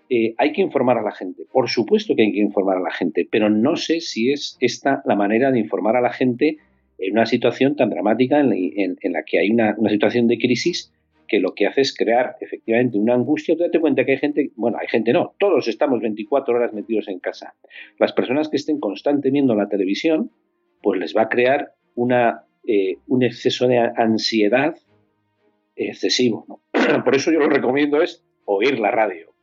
Eh, 0.09 0.35
hay 0.38 0.51
que 0.51 0.62
informar 0.62 1.00
a 1.00 1.01
la 1.01 1.12
gente, 1.12 1.45
por 1.51 1.67
supuesto 1.67 2.15
que 2.15 2.24
hay 2.24 2.31
que 2.31 2.39
informar 2.39 2.77
a 2.77 2.81
la 2.81 2.91
gente, 2.91 3.27
pero 3.29 3.50
no 3.50 3.75
sé 3.75 4.01
si 4.01 4.31
es 4.31 4.55
esta 4.59 5.01
la 5.05 5.15
manera 5.15 5.51
de 5.51 5.59
informar 5.59 5.95
a 5.95 6.01
la 6.01 6.12
gente 6.12 6.57
en 7.00 7.13
una 7.13 7.25
situación 7.25 7.75
tan 7.75 7.89
dramática 7.89 8.39
en, 8.39 8.97
la 9.03 9.24
que 9.24 9.39
hay 9.39 9.50
una, 9.50 9.75
situación 9.89 10.27
de 10.27 10.38
crisis 10.38 10.93
que 11.27 11.39
lo 11.39 11.55
que 11.55 11.65
hace 11.65 11.81
es 11.81 11.95
crear 11.95 12.35
efectivamente 12.39 13.00
una 13.00 13.15
angustia. 13.15 13.55
Date 13.57 13.79
cuenta 13.79 14.05
que 14.05 14.12
hay 14.12 14.17
gente, 14.19 14.51
bueno, 14.55 14.77
hay 14.79 14.88
gente 14.88 15.12
no, 15.12 15.33
todos 15.39 15.67
estamos 15.67 16.00
24 16.01 16.55
horas 16.55 16.71
metidos 16.71 17.07
en 17.07 17.19
casa. 17.19 17.55
Las 17.97 18.13
personas 18.13 18.47
que 18.50 18.57
estén 18.57 18.79
constantemente 18.79 19.31
viendo 19.31 19.55
la 19.55 19.67
televisión, 19.67 20.29
pues 20.83 21.00
les 21.00 21.15
va 21.15 21.24
a 21.24 21.29
crear 21.29 21.74
una, 21.95 22.43
eh, 22.67 22.97
un 23.07 23.24
exceso 23.24 23.67
de 23.67 23.79
ansiedad 23.79 24.75
excesivo. 25.75 26.62
Por 27.03 27.15
eso 27.15 27.31
yo 27.31 27.39
lo 27.39 27.50
recomiendo 27.50 28.03
es 28.03 28.24
oír 28.45 28.79
la 28.79 28.91
radio. 28.91 29.34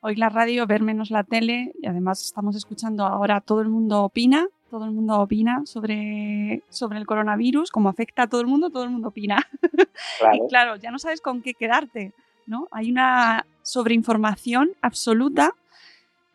Oír 0.00 0.18
la 0.18 0.28
radio, 0.28 0.66
ver 0.66 0.82
menos 0.82 1.10
la 1.10 1.24
tele 1.24 1.72
y 1.80 1.86
además 1.86 2.22
estamos 2.22 2.56
escuchando 2.56 3.04
ahora 3.04 3.40
todo 3.40 3.60
el 3.60 3.68
mundo 3.68 4.02
opina 4.02 4.48
todo 4.70 4.84
el 4.84 4.90
mundo 4.92 5.20
opina 5.20 5.62
sobre, 5.64 6.62
sobre 6.68 6.98
el 6.98 7.06
coronavirus, 7.06 7.70
como 7.70 7.88
afecta 7.88 8.22
a 8.22 8.26
todo 8.26 8.40
el 8.40 8.46
mundo, 8.46 8.70
todo 8.70 8.84
el 8.84 8.90
mundo 8.90 9.08
opina. 9.08 9.46
Claro. 10.18 10.36
y 10.36 10.48
claro, 10.48 10.76
ya 10.76 10.90
no 10.90 10.98
sabes 10.98 11.20
con 11.20 11.40
qué 11.40 11.54
quedarte, 11.54 12.12
¿no? 12.46 12.68
Hay 12.70 12.90
una 12.90 13.46
sobreinformación 13.62 14.70
absoluta 14.82 15.54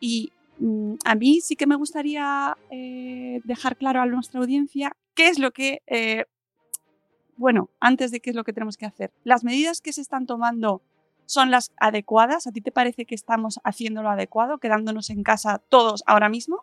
y 0.00 0.32
mm, 0.58 0.94
a 1.04 1.14
mí 1.14 1.40
sí 1.40 1.54
que 1.54 1.66
me 1.66 1.76
gustaría 1.76 2.56
eh, 2.70 3.40
dejar 3.44 3.76
claro 3.76 4.00
a 4.00 4.06
nuestra 4.06 4.40
audiencia 4.40 4.96
qué 5.14 5.28
es 5.28 5.38
lo 5.38 5.52
que, 5.52 5.82
eh, 5.86 6.24
bueno, 7.36 7.70
antes 7.78 8.10
de 8.10 8.20
qué 8.20 8.30
es 8.30 8.36
lo 8.36 8.44
que 8.44 8.52
tenemos 8.52 8.76
que 8.76 8.86
hacer. 8.86 9.12
Las 9.22 9.44
medidas 9.44 9.80
que 9.80 9.92
se 9.92 10.00
están 10.00 10.26
tomando 10.26 10.82
son 11.32 11.50
las 11.50 11.72
adecuadas. 11.78 12.46
¿A 12.46 12.52
ti 12.52 12.60
te 12.60 12.72
parece 12.72 13.06
que 13.06 13.14
estamos 13.14 13.58
haciendo 13.64 14.02
lo 14.02 14.10
adecuado, 14.10 14.58
quedándonos 14.58 15.08
en 15.08 15.22
casa 15.22 15.62
todos 15.70 16.04
ahora 16.06 16.28
mismo? 16.28 16.62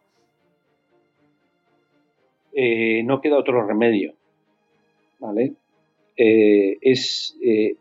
Eh, 2.53 3.01
no 3.03 3.19
queda 3.19 3.37
otro 3.37 3.65
remedio. 3.65 4.13
¿Vale? 5.19 5.53
Eh, 6.15 6.77
es, 6.81 7.35
eh, 7.43 7.77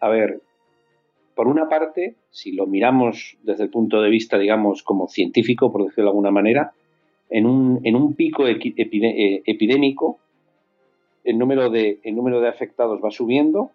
a 0.00 0.08
ver, 0.08 0.40
por 1.36 1.46
una 1.46 1.68
parte, 1.68 2.16
si 2.30 2.52
lo 2.52 2.66
miramos 2.66 3.36
desde 3.42 3.62
el 3.64 3.70
punto 3.70 4.02
de 4.02 4.10
vista, 4.10 4.38
digamos, 4.38 4.82
como 4.82 5.06
científico, 5.06 5.70
por 5.70 5.84
decirlo 5.84 6.04
de 6.04 6.10
alguna 6.10 6.30
manera, 6.32 6.72
en 7.30 7.46
un, 7.46 7.80
en 7.84 7.94
un 7.94 8.14
pico 8.14 8.44
epidémico, 8.46 10.18
el 11.22 11.38
número, 11.38 11.70
de, 11.70 12.00
el 12.02 12.16
número 12.16 12.40
de 12.40 12.48
afectados 12.48 13.00
va 13.02 13.10
subiendo, 13.10 13.70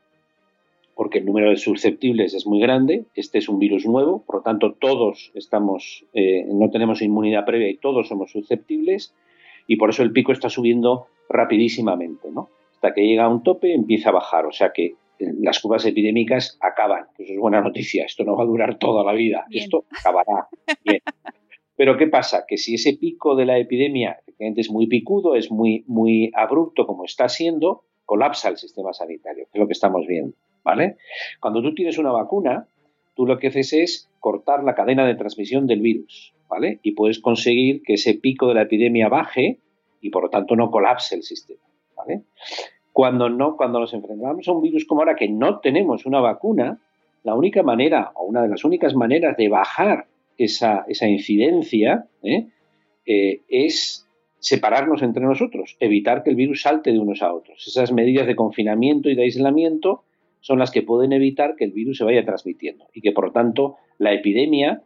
porque 0.99 1.19
el 1.19 1.25
número 1.25 1.49
de 1.49 1.55
susceptibles 1.55 2.33
es 2.33 2.45
muy 2.45 2.59
grande. 2.59 3.05
Este 3.15 3.37
es 3.37 3.47
un 3.47 3.57
virus 3.57 3.85
nuevo, 3.85 4.25
por 4.25 4.35
lo 4.35 4.41
tanto, 4.41 4.73
todos 4.73 5.31
estamos, 5.33 6.05
no 6.13 6.69
tenemos 6.71 7.01
inmunidad 7.01 7.45
previa 7.45 7.69
y 7.69 7.77
todos 7.77 8.09
somos 8.09 8.33
susceptibles 8.33 9.15
y 9.65 9.77
por 9.77 9.91
eso 9.91 10.03
el 10.03 10.11
pico 10.11 10.33
está 10.33 10.49
subiendo 10.49 11.07
rapidísimamente, 11.29 12.29
¿no? 12.29 12.49
Hasta 12.73 12.93
que 12.93 13.07
llega 13.07 13.23
a 13.23 13.29
un 13.29 13.43
tope 13.43 13.73
empieza 13.73 14.09
a 14.09 14.11
bajar, 14.11 14.45
o 14.45 14.51
sea 14.51 14.73
que 14.73 14.95
las 15.19 15.61
curvas 15.61 15.85
epidémicas 15.85 16.57
acaban. 16.59 17.05
Eso 17.17 17.31
es 17.31 17.39
buena 17.39 17.61
noticia. 17.61 18.03
Esto 18.03 18.25
no 18.25 18.35
va 18.35 18.43
a 18.43 18.47
durar 18.47 18.77
toda 18.77 19.01
la 19.05 19.13
vida. 19.13 19.45
Esto 19.51 19.85
acabará. 19.97 20.49
Bien. 20.83 20.99
Pero 21.77 21.95
¿qué 21.95 22.07
pasa? 22.07 22.43
Que 22.45 22.57
si 22.57 22.75
ese 22.75 22.97
pico 22.97 23.37
de 23.37 23.45
la 23.45 23.57
epidemia 23.57 24.17
efectivamente 24.19 24.59
es 24.59 24.69
muy 24.69 24.87
picudo, 24.87 25.35
es 25.35 25.49
muy, 25.49 25.85
muy 25.87 26.29
abrupto 26.35 26.85
como 26.85 27.05
está 27.05 27.29
siendo, 27.29 27.85
colapsa 28.03 28.49
el 28.49 28.57
sistema 28.57 28.91
sanitario, 28.91 29.45
que 29.45 29.57
es 29.57 29.61
lo 29.61 29.65
que 29.65 29.71
estamos 29.71 30.05
viendo. 30.05 30.35
¿Vale? 30.63 30.97
Cuando 31.39 31.61
tú 31.61 31.73
tienes 31.73 31.97
una 31.97 32.11
vacuna, 32.11 32.67
tú 33.15 33.25
lo 33.25 33.37
que 33.37 33.47
haces 33.47 33.73
es 33.73 34.09
cortar 34.19 34.63
la 34.63 34.75
cadena 34.75 35.05
de 35.05 35.15
transmisión 35.15 35.67
del 35.67 35.81
virus, 35.81 36.33
¿vale? 36.47 36.79
Y 36.83 36.91
puedes 36.91 37.19
conseguir 37.19 37.81
que 37.83 37.93
ese 37.93 38.15
pico 38.15 38.47
de 38.47 38.55
la 38.55 38.63
epidemia 38.63 39.09
baje 39.09 39.59
y 40.01 40.09
por 40.09 40.23
lo 40.23 40.29
tanto 40.29 40.55
no 40.55 40.69
colapse 40.71 41.15
el 41.15 41.23
sistema, 41.23 41.61
¿vale? 41.95 42.23
Cuando 42.91 43.29
no, 43.29 43.55
cuando 43.55 43.79
nos 43.79 43.93
enfrentamos 43.93 44.47
a 44.47 44.51
un 44.51 44.61
virus 44.61 44.85
como 44.85 45.01
ahora 45.01 45.15
que 45.15 45.29
no 45.29 45.59
tenemos 45.59 46.05
una 46.05 46.19
vacuna, 46.19 46.79
la 47.23 47.35
única 47.35 47.63
manera 47.63 48.11
o 48.15 48.25
una 48.25 48.41
de 48.41 48.49
las 48.49 48.63
únicas 48.63 48.95
maneras 48.95 49.37
de 49.37 49.49
bajar 49.49 50.07
esa, 50.37 50.85
incidencia 50.87 52.07
¿eh? 52.23 52.47
Eh, 53.05 53.41
es 53.49 54.07
separarnos 54.39 55.01
entre 55.01 55.23
nosotros, 55.23 55.75
evitar 55.79 56.23
que 56.23 56.29
el 56.29 56.35
virus 56.35 56.61
salte 56.61 56.91
de 56.91 56.99
unos 56.99 57.21
a 57.21 57.33
otros. 57.33 57.67
Esas 57.67 57.91
medidas 57.91 58.25
de 58.25 58.35
confinamiento 58.35 59.09
y 59.09 59.15
de 59.15 59.23
aislamiento 59.23 60.03
son 60.41 60.59
las 60.59 60.71
que 60.71 60.81
pueden 60.81 61.13
evitar 61.13 61.55
que 61.55 61.65
el 61.65 61.71
virus 61.71 61.97
se 61.97 62.03
vaya 62.03 62.25
transmitiendo 62.25 62.87
y 62.93 63.01
que 63.01 63.11
por 63.11 63.25
lo 63.25 63.31
tanto 63.31 63.77
la 63.97 64.13
epidemia, 64.13 64.81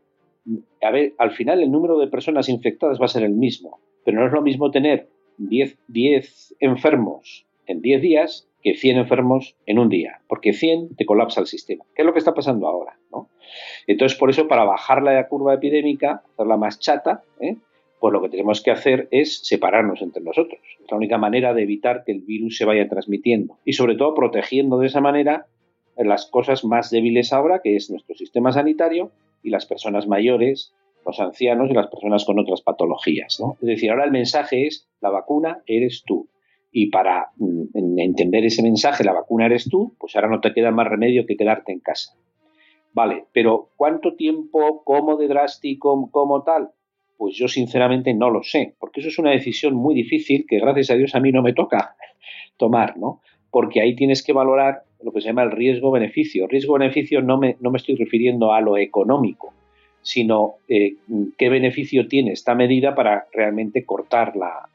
a 0.81 0.91
ver, 0.91 1.13
al 1.17 1.31
final 1.31 1.62
el 1.62 1.72
número 1.72 2.00
de 2.00 2.07
personas 2.07 2.50
infectadas 2.50 3.00
va 3.00 3.05
a 3.05 3.10
ser 3.10 3.24
el 3.24 3.33
mismo, 3.33 3.79
pero 4.03 4.19
no 4.19 4.27
es 4.27 4.33
lo 4.33 4.41
mismo 4.41 4.72
tener 4.72 5.07
10, 5.38 5.77
10 5.88 6.55
enfermos 6.60 7.45
en 7.65 7.81
10 7.81 8.01
días 8.01 8.48
que 8.62 8.75
100 8.75 8.98
enfermos 8.98 9.55
en 9.65 9.77
un 9.77 9.89
día, 9.89 10.22
porque 10.27 10.53
100 10.53 10.95
te 10.95 11.05
colapsa 11.05 11.41
el 11.41 11.48
sistema, 11.48 11.83
¿Qué 11.93 12.01
es 12.01 12.05
lo 12.05 12.13
que 12.13 12.19
está 12.19 12.33
pasando 12.33 12.67
ahora. 12.67 12.98
¿no? 13.12 13.29
Entonces, 13.88 14.17
por 14.17 14.29
eso, 14.29 14.48
para 14.48 14.63
bajar 14.63 15.03
la 15.03 15.27
curva 15.27 15.53
epidémica, 15.53 16.24
hacerla 16.33 16.57
más 16.57 16.79
chata, 16.79 17.24
¿eh? 17.39 17.57
Pues 18.03 18.12
lo 18.12 18.22
que 18.22 18.27
tenemos 18.27 18.62
que 18.62 18.69
hacer 18.69 19.07
es 19.12 19.48
separarnos 19.48 20.01
entre 20.01 20.22
nosotros. 20.22 20.60
Es 20.83 20.91
la 20.91 20.98
única 20.98 21.17
manera 21.17 21.53
de 21.53 21.63
evitar 21.63 22.03
que 22.03 22.12
el 22.12 22.19
virus 22.19 22.57
se 22.57 22.65
vaya 22.65 22.89
transmitiendo 22.89 23.60
y, 23.63 23.72
sobre 23.72 23.95
todo, 23.95 24.13
protegiendo 24.13 24.77
de 24.77 24.88
esa 24.88 25.00
manera 25.00 25.45
las 25.95 26.25
cosas 26.25 26.65
más 26.65 26.89
débiles 26.89 27.31
ahora, 27.31 27.62
que 27.63 27.77
es 27.77 27.89
nuestro 27.89 28.13
sistema 28.13 28.51
sanitario 28.51 29.12
y 29.41 29.51
las 29.51 29.65
personas 29.65 30.05
mayores, 30.05 30.74
los 31.05 31.17
ancianos 31.22 31.72
y 31.72 31.74
las 31.75 31.88
personas 31.88 32.25
con 32.25 32.39
otras 32.39 32.62
patologías. 32.62 33.39
¿no? 33.39 33.55
Es 33.62 33.67
decir, 33.67 33.89
ahora 33.89 34.03
el 34.03 34.12
mensaje 34.12 34.67
es, 34.67 34.86
la 35.00 35.10
vacuna 35.10 35.63
eres 35.65 36.03
tú. 36.05 36.27
Y 36.74 36.88
para 36.88 37.29
mm, 37.38 38.00
entender 38.00 38.43
ese 38.43 38.63
mensaje, 38.63 39.05
la 39.05 39.13
vacuna 39.13 39.45
eres 39.45 39.69
tú, 39.69 39.95
pues 39.98 40.13
ahora 40.17 40.27
no 40.27 40.41
te 40.41 40.53
queda 40.53 40.72
más 40.72 40.89
remedio 40.89 41.25
que 41.25 41.38
quedarte 41.38 41.72
en 41.72 41.79
casa. 41.79 42.17
Vale, 42.91 43.27
pero 43.31 43.69
¿cuánto 43.77 44.15
tiempo, 44.15 44.83
cómo 44.83 45.15
de 45.15 45.29
drástico, 45.29 46.10
cómo 46.12 46.43
tal? 46.43 46.72
Pues 47.17 47.36
yo 47.36 47.48
sinceramente 47.48 48.13
no 48.13 48.29
lo 48.29 48.43
sé, 48.43 48.74
porque 48.79 49.00
eso 49.00 49.10
es 49.10 49.20
una 49.20 49.32
decisión 49.32 49.75
muy 49.75 49.96
difícil 49.96 50.46
que 50.48 50.60
gracias 50.60 50.89
a 50.89 50.96
Dios 50.96 51.15
a 51.15 51.20
mí 51.20 51.32
no 51.32 51.41
me 51.41 51.53
toca 51.53 51.96
tomar, 52.58 52.98
¿no? 52.98 53.22
Porque 53.51 53.82
ahí 53.82 53.96
tienes 53.96 54.24
que 54.24 54.34
valorar 54.34 54.84
lo 55.01 55.12
que 55.12 55.22
se 55.22 55.27
llama 55.27 55.43
el 55.43 55.51
riesgo-beneficio. 55.51 56.48
Riesgo-beneficio 56.48 57.22
no 57.22 57.38
me, 57.38 57.58
no 57.60 57.72
me 57.72 57.77
estoy 57.77 57.96
refiriendo 57.96 58.53
a 58.53 58.62
lo 58.62 58.77
económico, 58.77 59.53
sino 60.01 60.55
eh, 60.67 60.96
qué 61.38 61.50
beneficio 61.50 62.08
tiene 62.08 62.32
esta 62.32 62.55
medida 62.55 62.96
para 62.96 63.27
realmente 63.32 63.86
cortar 63.86 64.36
la, 64.36 64.67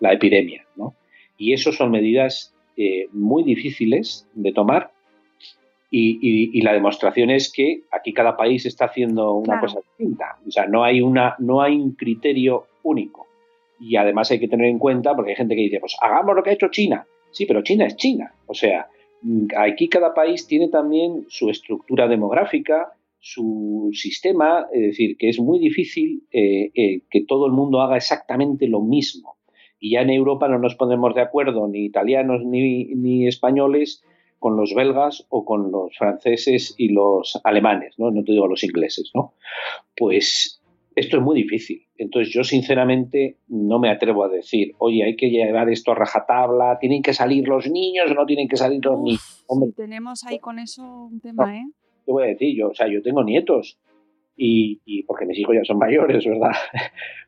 la 0.00 0.12
epidemia, 0.12 0.64
¿no? 0.76 0.94
Y 1.38 1.52
eso 1.52 1.72
son 1.72 1.90
medidas 1.90 2.54
eh, 2.76 3.08
muy 3.12 3.42
difíciles 3.42 4.28
de 4.34 4.52
tomar 4.52 4.90
y, 5.90 6.60
la 6.62 6.72
demostración 6.72 7.30
es 7.30 7.52
que 7.52 7.82
aquí 7.92 8.12
cada 8.12 8.36
país 8.36 8.66
está 8.66 8.86
haciendo 8.86 9.34
una 9.34 9.60
cosa 9.60 9.80
distinta. 9.80 10.36
O 10.46 10.50
sea, 10.50 10.66
no 10.66 10.84
hay, 10.84 11.00
una, 11.00 11.36
no 11.38 11.62
hay 11.62 11.76
un 11.76 11.92
criterio 11.92 12.66
único. 12.82 13.26
Y 13.78 13.96
además 13.96 14.30
hay 14.30 14.40
que 14.40 14.48
tener 14.48 14.66
en 14.66 14.78
cuenta, 14.78 15.14
porque 15.14 15.30
hay 15.30 15.36
gente 15.36 15.54
que 15.54 15.62
dice, 15.62 15.80
pues 15.80 15.96
hagamos 16.00 16.34
lo 16.34 16.42
que 16.42 16.50
ha 16.50 16.54
hecho 16.54 16.68
China. 16.68 17.06
Sí, 17.30 17.46
pero 17.46 17.62
China 17.62 17.86
es 17.86 17.96
China. 17.96 18.32
O 18.46 18.54
sea, 18.54 18.88
mm, 19.22 19.46
aquí 19.58 19.88
cada 19.88 20.14
país 20.14 20.46
tiene 20.46 20.68
también 20.68 21.26
su 21.28 21.50
estructura 21.50 22.08
demográfica, 22.08 22.92
su 23.20 23.90
sistema, 23.92 24.66
es 24.72 24.82
decir, 24.82 25.16
que 25.16 25.28
es 25.28 25.38
muy 25.38 25.58
difícil 25.58 26.22
eh, 26.32 26.70
eh, 26.74 27.00
que 27.10 27.24
todo 27.24 27.46
el 27.46 27.52
mundo 27.52 27.80
haga 27.80 27.96
exactamente 27.96 28.68
lo 28.68 28.80
mismo 28.80 29.36
y 29.78 29.92
ya 29.92 30.00
en 30.00 30.10
Europa 30.10 30.48
no 30.48 30.58
nos 30.58 30.74
ponemos 30.74 31.14
de 31.14 31.20
acuerdo 31.20 31.68
ni 31.68 31.84
italianos 31.84 32.42
ni, 32.44 33.26
españoles 33.26 34.02
con 34.38 34.56
los 34.56 34.74
belgas 34.74 35.26
o 35.28 35.44
con 35.44 35.70
los 35.70 35.96
franceses 35.96 36.74
y 36.76 36.90
los 36.90 37.40
alemanes, 37.44 37.94
¿no? 37.98 38.10
No 38.10 38.22
te 38.22 38.32
digo 38.32 38.46
los 38.46 38.62
ingleses, 38.64 39.10
¿no? 39.14 39.34
Pues 39.96 40.60
esto 40.94 41.18
es 41.18 41.22
muy 41.22 41.36
difícil. 41.36 41.86
Entonces 41.98 42.32
yo 42.32 42.42
sinceramente 42.42 43.38
no 43.48 43.78
me 43.78 43.90
atrevo 43.90 44.24
a 44.24 44.28
decir, 44.28 44.74
oye, 44.78 45.04
hay 45.04 45.16
que 45.16 45.30
llevar 45.30 45.70
esto 45.70 45.92
a 45.92 45.94
rajatabla, 45.94 46.78
tienen 46.78 47.02
que 47.02 47.12
salir 47.12 47.46
los 47.48 47.70
niños 47.70 48.10
o 48.10 48.14
no 48.14 48.26
tienen 48.26 48.48
que 48.48 48.56
salir 48.56 48.84
los 48.84 49.00
niños. 49.00 49.44
tenemos 49.76 50.24
ahí 50.24 50.38
con 50.38 50.58
eso 50.58 50.82
un 51.10 51.20
tema, 51.20 51.56
¿eh? 51.56 51.64
Te 52.04 52.12
voy 52.12 52.24
a 52.24 52.26
decir, 52.28 52.56
yo, 52.56 52.68
o 52.68 52.74
sea, 52.74 52.88
yo 52.88 53.02
tengo 53.02 53.24
nietos 53.24 53.78
y, 54.36 54.80
y 54.84 55.02
porque 55.04 55.26
mis 55.26 55.38
hijos 55.38 55.56
ya 55.56 55.64
son 55.64 55.78
mayores, 55.86 56.24
¿verdad? 56.24 56.52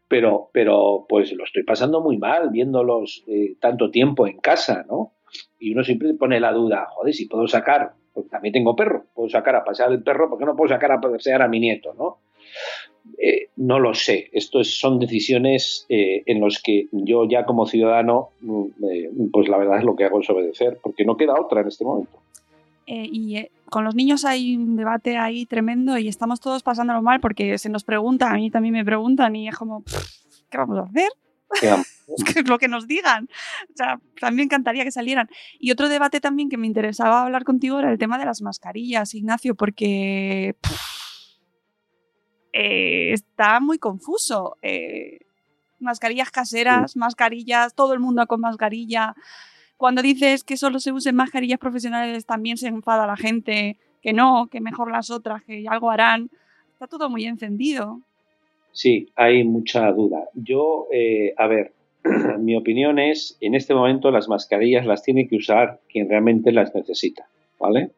pero, 0.09 0.51
pero 0.53 1.05
pues 1.09 1.33
lo 1.33 1.45
estoy 1.45 1.63
pasando 1.65 2.01
muy 2.01 2.17
mal 2.17 2.51
viéndolos 2.51 3.25
eh, 3.27 3.57
tanto 3.61 3.91
tiempo 3.91 4.27
en 4.27 4.39
casa, 4.39 4.85
¿no? 4.89 5.13
Y 5.59 5.73
uno 5.73 5.85
siempre 5.85 6.15
pone 6.15 6.41
la 6.41 6.53
duda, 6.53 6.87
joder, 6.91 7.15
si 7.15 7.27
puedo 7.27 7.47
sacar, 7.49 7.93
porque 8.13 8.31
también 8.31 8.53
tengo 8.53 8.77
perro, 8.77 9.05
puedo 9.15 9.29
sacar 9.29 9.57
a 9.57 9.65
pasear 9.65 9.93
el 9.93 10.03
perro, 10.03 10.29
¿por 10.29 10.39
qué 10.39 10.45
no 10.45 10.57
puedo 10.57 10.69
sacar 10.69 10.93
a 10.93 11.01
pasear 11.01 11.43
a 11.43 11.49
mi 11.49 11.61
nieto, 11.61 11.95
no? 11.95 12.19
Eh, 13.17 13.49
no 13.57 13.79
lo 13.79 13.95
sé, 13.95 14.29
esto 14.33 14.63
son 14.65 14.99
decisiones 14.99 15.87
eh, 15.89 16.23
en 16.27 16.41
las 16.41 16.61
que 16.63 16.89
yo 16.93 17.27
ya 17.27 17.45
como 17.45 17.67
ciudadano, 17.67 18.31
mm, 18.41 19.31
pues 19.33 19.49
la 19.49 19.57
verdad 19.57 19.79
es 19.79 19.85
lo 19.85 19.97
que 19.97 20.05
hago 20.05 20.21
es 20.21 20.31
obedecer, 20.31 20.79
porque 20.83 21.05
no 21.05 21.17
queda 21.17 21.41
otra 21.41 21.63
en 21.63 21.69
este 21.69 21.85
momento. 21.85 22.19
y 22.87 23.47
con 23.69 23.85
los 23.85 23.95
niños 23.95 24.25
hay 24.25 24.57
un 24.57 24.77
debate 24.77 25.19
ahí 25.19 25.45
tremendo 25.45 25.99
y 25.99 26.09
estamos 26.09 26.41
todos 26.41 26.63
pasándolo 26.63 27.03
mal 27.03 27.21
porque 27.21 27.59
se 27.59 27.69
nos 27.69 27.85
pregunta, 27.85 28.31
a 28.31 28.35
mí 28.35 28.51
también 28.51 28.73
me 28.73 28.85
preguntan 28.85 29.37
y 29.37 29.49
es 29.49 29.57
como, 29.57 29.83
¿qué 30.51 30.57
vamos 30.57 30.79
a 30.79 30.83
hacer? 30.83 31.11
¿Qué 31.61 31.75
es 32.41 32.49
lo 32.49 32.59
que 32.59 32.69
nos 32.69 32.87
digan. 32.87 33.29
O 33.73 33.77
sea, 33.77 34.01
también 34.21 34.47
encantaría 34.47 34.85
que 34.85 34.91
salieran. 34.91 35.29
Y 35.59 35.71
otro 35.71 35.89
debate 35.89 36.21
también 36.21 36.49
que 36.49 36.57
me 36.57 36.67
interesaba 36.67 37.23
hablar 37.23 37.45
contigo 37.45 37.79
era 37.79 37.91
el 37.91 37.99
tema 37.99 38.19
de 38.19 38.25
las 38.25 38.43
mascarillas, 38.43 39.15
Ignacio, 39.15 39.55
porque 39.55 40.57
eh, 42.53 43.13
está 43.13 43.61
muy 43.61 43.79
confuso. 43.79 44.57
Eh, 44.63 45.21
mascarillas 45.81 46.31
caseras, 46.31 46.97
mascarillas, 46.97 47.75
todo 47.75 47.93
el 47.95 48.01
mundo 48.01 48.27
con 48.27 48.41
mascarilla 48.41 49.15
cuando 49.79 50.03
dices 50.03 50.43
que 50.43 50.57
solo 50.57 50.81
se 50.81 50.91
usen 50.91 51.15
mascarillas 51.15 51.61
profesionales 51.61 52.27
también 52.27 52.57
se 52.57 52.67
enfada 52.67 53.07
la 53.07 53.17
gente, 53.17 53.79
que 54.03 54.13
no, 54.13 54.49
que 54.51 54.61
mejor 54.61 54.91
las 54.91 55.09
otras, 55.09 55.45
que 55.45 55.67
algo 55.69 55.91
harán. 55.91 56.31
Está 56.73 56.89
todo 56.89 57.09
muy 57.09 57.25
encendido. 57.27 58.03
Sí, 58.73 59.09
hay 59.17 59.45
mucha 59.45 59.91
duda. 59.93 60.29
Yo, 60.35 60.87
eh, 60.93 61.35
a 61.37 61.47
ver, 61.47 61.73
mi 62.39 62.57
opinión 62.57 62.99
es, 62.99 63.37
en 63.41 63.55
este 63.55 63.75
momento 63.75 64.11
las 64.11 64.29
mascarillas 64.29 64.87
las 64.87 65.03
tiene 65.03 65.29
que 65.29 65.37
usar 65.37 65.81
quien 65.89 66.09
realmente 66.09 66.53
las 66.53 66.75
necesita, 66.75 67.29
¿vale? 67.59 67.91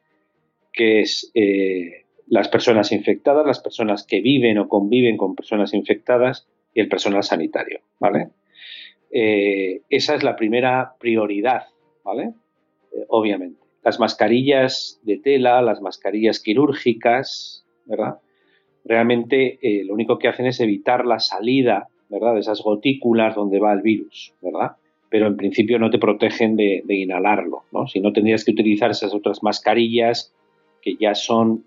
Que 0.73 1.01
es 1.01 1.31
eh, 1.35 2.05
las 2.27 2.49
personas 2.49 2.93
infectadas, 2.93 3.47
las 3.47 3.61
personas 3.61 4.07
que 4.07 4.21
viven 4.21 4.59
o 4.59 4.69
conviven 4.69 5.17
con 5.17 5.35
personas 5.35 5.75
infectadas 5.75 6.49
y 6.73 6.81
el 6.81 6.89
personal 6.89 7.23
sanitario, 7.23 7.81
¿vale? 7.99 8.29
Eh, 9.11 9.83
esa 9.91 10.15
es 10.15 10.23
la 10.23 10.37
primera 10.37 10.95
prioridad, 10.99 11.65
¿vale? 12.05 12.33
Obviamente. 13.09 13.61
Las 13.83 13.99
mascarillas 13.99 15.01
de 15.03 15.17
tela, 15.19 15.63
las 15.63 15.81
mascarillas 15.81 16.39
quirúrgicas, 16.41 17.65
¿verdad? 17.87 18.19
Realmente 18.85 19.59
eh, 19.63 19.85
lo 19.85 19.95
único 19.95 20.19
que 20.19 20.29
hacen 20.29 20.47
es 20.47 20.61
evitar 20.61 21.07
la 21.07 21.19
salida, 21.19 21.89
¿verdad? 22.09 22.35
De 22.35 22.41
esas 22.41 22.63
gotículas 22.63 23.35
donde 23.35 23.59
va 23.59 23.73
el 23.73 23.83
virus, 23.83 24.33
¿verdad? 24.41 24.73
Pero 25.09 25.27
en 25.27 25.37
principio 25.37 25.79
no 25.79 25.91
te 25.91 25.99
protegen 25.99 26.57
de, 26.57 26.83
inhalarlo, 26.89 27.65
¿no? 27.73 27.87
Si 27.87 28.01
no 28.01 28.13
tendrías 28.13 28.45
que 28.45 28.53
utilizar 28.53 28.91
esas 28.91 29.15
otras 29.15 29.43
mascarillas 29.43 30.33
que 30.83 30.97
ya 30.97 31.15
son 31.15 31.65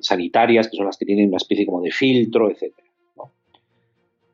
sanitarias, 0.00 0.68
que 0.68 0.76
son 0.76 0.86
las 0.86 0.96
que 0.96 1.04
tienen 1.04 1.28
una 1.28 1.36
especie 1.36 1.66
como 1.66 1.82
de 1.82 1.90
filtro, 1.90 2.50
etcétera. 2.50 2.86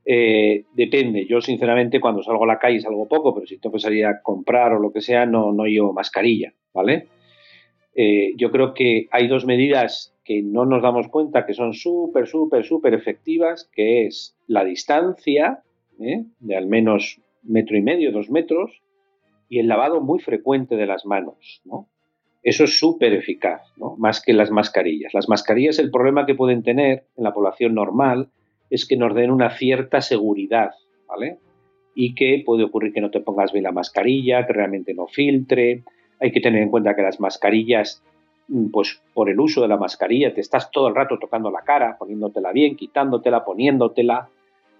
Eh, 0.04 0.64
depende, 0.72 1.26
yo 1.26 1.40
sinceramente 1.40 2.00
cuando 2.00 2.24
salgo 2.24 2.42
a 2.42 2.48
la 2.48 2.58
calle 2.58 2.80
salgo 2.80 3.06
poco, 3.06 3.34
pero 3.34 3.46
si 3.46 3.58
tengo 3.58 3.74
que 3.74 3.80
salir 3.80 4.04
a 4.06 4.20
comprar 4.20 4.72
o 4.72 4.80
lo 4.80 4.92
que 4.92 5.00
sea, 5.00 5.26
no, 5.26 5.52
no 5.52 5.64
llevo 5.64 5.92
mascarilla, 5.92 6.52
¿vale? 6.74 7.06
Eh, 7.94 8.32
yo 8.36 8.50
creo 8.50 8.74
que 8.74 9.06
hay 9.12 9.28
dos 9.28 9.44
medidas 9.44 10.11
que 10.24 10.42
no 10.42 10.64
nos 10.64 10.82
damos 10.82 11.08
cuenta 11.08 11.46
que 11.46 11.54
son 11.54 11.74
súper, 11.74 12.26
súper, 12.26 12.64
súper 12.64 12.94
efectivas, 12.94 13.68
que 13.72 14.06
es 14.06 14.36
la 14.46 14.64
distancia, 14.64 15.62
¿eh? 16.00 16.24
de 16.40 16.56
al 16.56 16.66
menos 16.66 17.20
metro 17.42 17.76
y 17.76 17.82
medio, 17.82 18.12
dos 18.12 18.30
metros, 18.30 18.82
y 19.48 19.58
el 19.58 19.68
lavado 19.68 20.00
muy 20.00 20.20
frecuente 20.20 20.76
de 20.76 20.86
las 20.86 21.04
manos, 21.04 21.60
¿no? 21.64 21.88
Eso 22.42 22.64
es 22.64 22.78
súper 22.78 23.12
eficaz, 23.12 23.62
¿no? 23.76 23.94
más 23.98 24.20
que 24.20 24.32
las 24.32 24.50
mascarillas. 24.50 25.14
Las 25.14 25.28
mascarillas, 25.28 25.78
el 25.78 25.90
problema 25.90 26.26
que 26.26 26.34
pueden 26.34 26.62
tener 26.62 27.04
en 27.16 27.24
la 27.24 27.32
población 27.32 27.74
normal 27.74 28.30
es 28.68 28.86
que 28.86 28.96
nos 28.96 29.14
den 29.14 29.30
una 29.30 29.50
cierta 29.50 30.00
seguridad, 30.00 30.70
¿vale? 31.06 31.38
Y 31.94 32.14
que 32.14 32.42
puede 32.44 32.64
ocurrir 32.64 32.92
que 32.92 33.00
no 33.00 33.10
te 33.10 33.20
pongas 33.20 33.52
bien 33.52 33.64
la 33.64 33.70
mascarilla, 33.70 34.46
que 34.46 34.54
realmente 34.54 34.94
no 34.94 35.06
filtre. 35.06 35.84
Hay 36.20 36.32
que 36.32 36.40
tener 36.40 36.62
en 36.62 36.70
cuenta 36.70 36.96
que 36.96 37.02
las 37.02 37.20
mascarillas, 37.20 38.02
pues 38.70 39.00
por 39.14 39.30
el 39.30 39.40
uso 39.40 39.62
de 39.62 39.68
la 39.68 39.76
mascarilla, 39.76 40.34
te 40.34 40.40
estás 40.40 40.70
todo 40.70 40.88
el 40.88 40.94
rato 40.94 41.18
tocando 41.18 41.50
la 41.50 41.62
cara, 41.62 41.96
poniéndotela 41.98 42.52
bien, 42.52 42.76
quitándotela, 42.76 43.44
poniéndotela. 43.44 44.28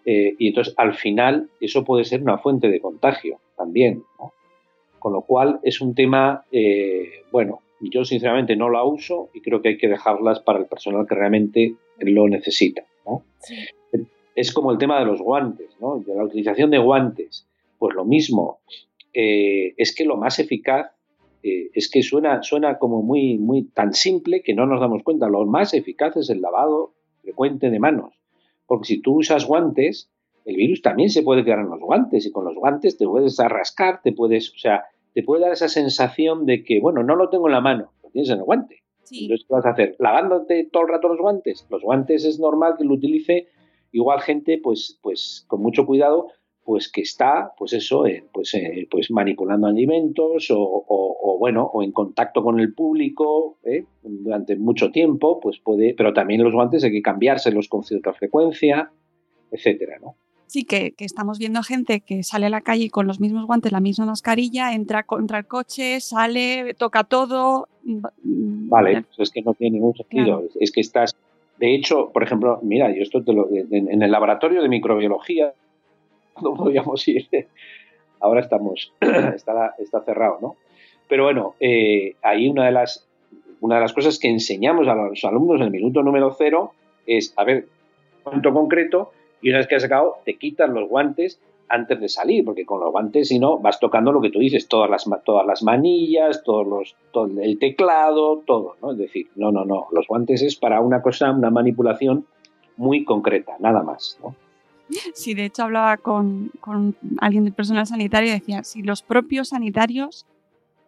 Eh, 0.04 0.34
y 0.38 0.48
entonces 0.48 0.74
al 0.76 0.94
final 0.94 1.48
eso 1.60 1.84
puede 1.84 2.04
ser 2.04 2.22
una 2.22 2.38
fuente 2.38 2.68
de 2.68 2.80
contagio 2.80 3.38
también, 3.56 4.02
¿no? 4.18 4.32
Con 4.98 5.12
lo 5.12 5.22
cual 5.22 5.60
es 5.62 5.80
un 5.80 5.94
tema, 5.94 6.44
eh, 6.52 7.24
bueno, 7.30 7.60
yo 7.80 8.04
sinceramente 8.04 8.56
no 8.56 8.68
la 8.68 8.84
uso 8.84 9.30
y 9.32 9.40
creo 9.40 9.60
que 9.62 9.70
hay 9.70 9.78
que 9.78 9.88
dejarlas 9.88 10.40
para 10.40 10.58
el 10.58 10.66
personal 10.66 11.06
que 11.06 11.14
realmente 11.14 11.74
lo 11.98 12.28
necesita. 12.28 12.84
Es 14.34 14.52
como 14.52 14.72
el 14.72 14.78
tema 14.78 14.98
de 14.98 15.06
los 15.06 15.20
guantes, 15.20 15.76
¿no? 15.80 15.98
de 15.98 16.14
la 16.14 16.24
utilización 16.24 16.70
de 16.70 16.78
guantes. 16.78 17.46
Pues 17.78 17.94
lo 17.94 18.04
mismo, 18.04 18.60
eh, 19.12 19.74
es 19.76 19.94
que 19.94 20.04
lo 20.04 20.16
más 20.16 20.38
eficaz 20.38 20.92
eh, 21.42 21.70
es 21.74 21.90
que 21.90 22.02
suena, 22.02 22.42
suena 22.42 22.78
como 22.78 23.02
muy, 23.02 23.38
muy 23.38 23.64
tan 23.64 23.92
simple 23.92 24.42
que 24.42 24.54
no 24.54 24.66
nos 24.66 24.80
damos 24.80 25.02
cuenta. 25.02 25.28
Lo 25.28 25.44
más 25.44 25.74
eficaz 25.74 26.16
es 26.16 26.30
el 26.30 26.40
lavado 26.40 26.94
frecuente 27.20 27.70
de 27.70 27.78
manos. 27.78 28.14
Porque 28.66 28.86
si 28.86 29.02
tú 29.02 29.18
usas 29.18 29.46
guantes, 29.46 30.10
el 30.44 30.56
virus 30.56 30.82
también 30.82 31.10
se 31.10 31.22
puede 31.22 31.44
quedar 31.44 31.60
en 31.60 31.70
los 31.70 31.80
guantes 31.80 32.26
y 32.26 32.30
con 32.30 32.44
los 32.44 32.54
guantes 32.54 32.96
te 32.96 33.06
puedes 33.06 33.38
arrascar, 33.40 34.00
te 34.02 34.12
puedes, 34.12 34.50
o 34.54 34.58
sea, 34.58 34.84
te 35.14 35.22
puede 35.22 35.42
dar 35.42 35.52
esa 35.52 35.68
sensación 35.68 36.46
de 36.46 36.64
que, 36.64 36.80
bueno, 36.80 37.02
no 37.02 37.16
lo 37.16 37.28
tengo 37.28 37.48
en 37.48 37.52
la 37.52 37.60
mano, 37.60 37.92
lo 38.02 38.10
tienes 38.10 38.30
en 38.30 38.38
el 38.38 38.44
guante. 38.44 38.82
Entonces, 39.10 39.44
¿qué 39.46 39.54
vas 39.54 39.66
a 39.66 39.70
hacer? 39.70 39.96
¿Lavándote 39.98 40.68
todo 40.72 40.84
el 40.84 40.88
rato 40.88 41.08
los 41.08 41.20
guantes? 41.20 41.66
Los 41.70 41.82
guantes 41.82 42.24
es 42.24 42.38
normal 42.38 42.76
que 42.78 42.84
lo 42.84 42.94
utilice 42.94 43.48
igual 43.90 44.20
gente, 44.22 44.58
pues, 44.62 44.98
pues 45.02 45.44
con 45.48 45.60
mucho 45.60 45.84
cuidado, 45.84 46.28
pues 46.64 46.90
que 46.90 47.00
está, 47.00 47.52
pues 47.58 47.72
eso, 47.72 48.04
pues, 48.32 48.54
eh, 48.54 48.86
pues 48.90 49.10
manipulando 49.10 49.66
alimentos 49.66 50.48
o, 50.50 51.36
bueno, 51.38 51.64
o 51.64 51.82
en 51.82 51.92
contacto 51.92 52.42
con 52.42 52.60
el 52.60 52.72
público 52.72 53.58
¿eh? 53.64 53.84
durante 54.02 54.56
mucho 54.56 54.90
tiempo, 54.90 55.40
pues 55.40 55.58
puede, 55.58 55.94
pero 55.94 56.12
también 56.12 56.42
los 56.42 56.52
guantes 56.52 56.84
hay 56.84 56.92
que 56.92 57.02
cambiárselos 57.02 57.68
con 57.68 57.82
cierta 57.82 58.12
frecuencia, 58.12 58.90
etcétera, 59.50 59.98
¿no? 60.00 60.14
Sí, 60.52 60.64
que, 60.64 60.92
estamos 60.98 61.38
viendo 61.38 61.62
gente 61.62 62.00
que 62.00 62.22
sale 62.22 62.44
a 62.44 62.50
la 62.50 62.60
calle 62.60 62.90
con 62.90 63.06
los 63.06 63.20
mismos 63.20 63.46
guantes, 63.46 63.72
la 63.72 63.80
misma 63.80 64.04
mascarilla, 64.04 64.74
entra 64.74 65.02
contra 65.02 65.38
el 65.38 65.46
coche, 65.46 65.98
sale, 66.00 66.74
toca 66.74 67.04
todo. 67.04 67.68
Mm, 67.84 68.68
vale, 68.68 69.02
pues 69.02 69.20
es 69.20 69.30
que 69.30 69.40
no 69.40 69.54
tiene 69.54 69.78
ningún 69.78 69.94
sentido. 69.94 70.44
Es 70.60 70.70
que 70.70 70.82
estás. 70.82 71.16
De 71.58 71.74
hecho, 71.74 72.10
por 72.12 72.22
ejemplo, 72.22 72.60
mira, 72.62 72.94
yo 72.94 73.02
esto 73.02 73.24
te 73.24 73.32
lo, 73.32 73.48
en, 73.50 74.02
el 74.02 74.10
laboratorio 74.10 74.60
de 74.60 74.68
microbiología 74.68 75.54
no 76.50 76.54
podíamos 76.54 77.06
ir. 77.08 77.28
Ahora 78.20 78.40
estamos, 78.40 78.92
está, 79.34 79.74
está 79.78 80.00
cerrado, 80.02 80.38
¿no? 80.40 80.56
Pero 81.08 81.24
bueno, 81.24 81.54
eh, 81.60 82.14
ahí 82.22 82.48
una 82.48 82.66
de 82.66 82.72
las 82.72 83.06
una 83.62 83.76
de 83.76 83.80
las 83.82 83.92
cosas 83.92 84.18
que 84.18 84.28
enseñamos 84.28 84.88
a 84.88 84.94
los 84.94 85.24
alumnos 85.24 85.60
en 85.60 85.66
el 85.66 85.70
minuto 85.70 86.02
número 86.02 86.34
cero 86.36 86.72
es, 87.06 87.32
a 87.36 87.44
ver, 87.44 87.68
punto 88.24 88.52
concreto, 88.52 89.12
y 89.40 89.50
una 89.50 89.58
vez 89.58 89.68
que 89.68 89.76
has 89.76 89.82
sacado, 89.82 90.16
te 90.24 90.36
quitas 90.36 90.68
los 90.68 90.88
guantes 90.88 91.40
antes 91.68 92.00
de 92.00 92.08
salir, 92.08 92.44
porque 92.44 92.66
con 92.66 92.80
los 92.80 92.90
guantes, 92.90 93.28
si 93.28 93.38
no, 93.38 93.58
vas 93.58 93.78
tocando 93.78 94.10
lo 94.10 94.20
que 94.20 94.30
tú 94.30 94.40
dices, 94.40 94.66
todas 94.66 94.90
las, 94.90 95.08
todas 95.24 95.46
las 95.46 95.62
manillas, 95.62 96.42
todos 96.42 96.66
los, 96.66 96.96
todo 97.12 97.30
el 97.40 97.58
teclado, 97.60 98.42
todo, 98.44 98.76
¿no? 98.82 98.92
Es 98.92 98.98
decir, 98.98 99.28
no, 99.36 99.52
no, 99.52 99.64
no, 99.64 99.86
los 99.92 100.08
guantes 100.08 100.42
es 100.42 100.56
para 100.56 100.80
una 100.80 101.00
cosa, 101.00 101.30
una 101.30 101.50
manipulación 101.50 102.26
muy 102.76 103.04
concreta, 103.04 103.54
nada 103.60 103.84
más, 103.84 104.18
¿no? 104.22 104.34
Sí, 105.14 105.34
de 105.34 105.46
hecho 105.46 105.62
hablaba 105.62 105.96
con, 105.96 106.50
con 106.60 106.96
alguien 107.18 107.44
del 107.44 107.54
personal 107.54 107.86
sanitario 107.86 108.30
y 108.30 108.32
decía, 108.32 108.64
si 108.64 108.82
los 108.82 109.02
propios 109.02 109.48
sanitarios 109.48 110.26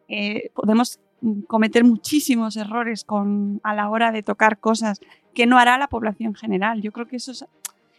eh, 0.09 0.51
podemos 0.55 1.01
cometer 1.47 1.85
muchísimos 1.85 2.57
errores 2.57 3.05
con, 3.05 3.61
a 3.63 3.75
la 3.75 3.89
hora 3.89 4.13
de 4.13 4.23
tocar 4.23 4.59
cosas 4.59 5.01
que 5.33 5.47
no 5.47 5.59
hará 5.59 5.79
la 5.79 5.89
población 5.89 6.35
general. 6.35 6.83
Yo 6.83 6.93
creo 6.93 7.07
que 7.07 7.17
eso 7.17 7.33
es 7.33 7.45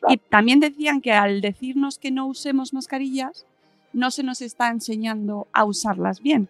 y 0.07 0.17
también 0.17 0.59
decían 0.59 1.01
que 1.01 1.13
al 1.13 1.41
decirnos 1.41 1.97
que 1.97 2.11
no 2.11 2.27
usemos 2.27 2.73
mascarillas, 2.73 3.45
no 3.93 4.11
se 4.11 4.23
nos 4.23 4.41
está 4.41 4.69
enseñando 4.69 5.47
a 5.53 5.65
usarlas 5.65 6.21
bien. 6.21 6.47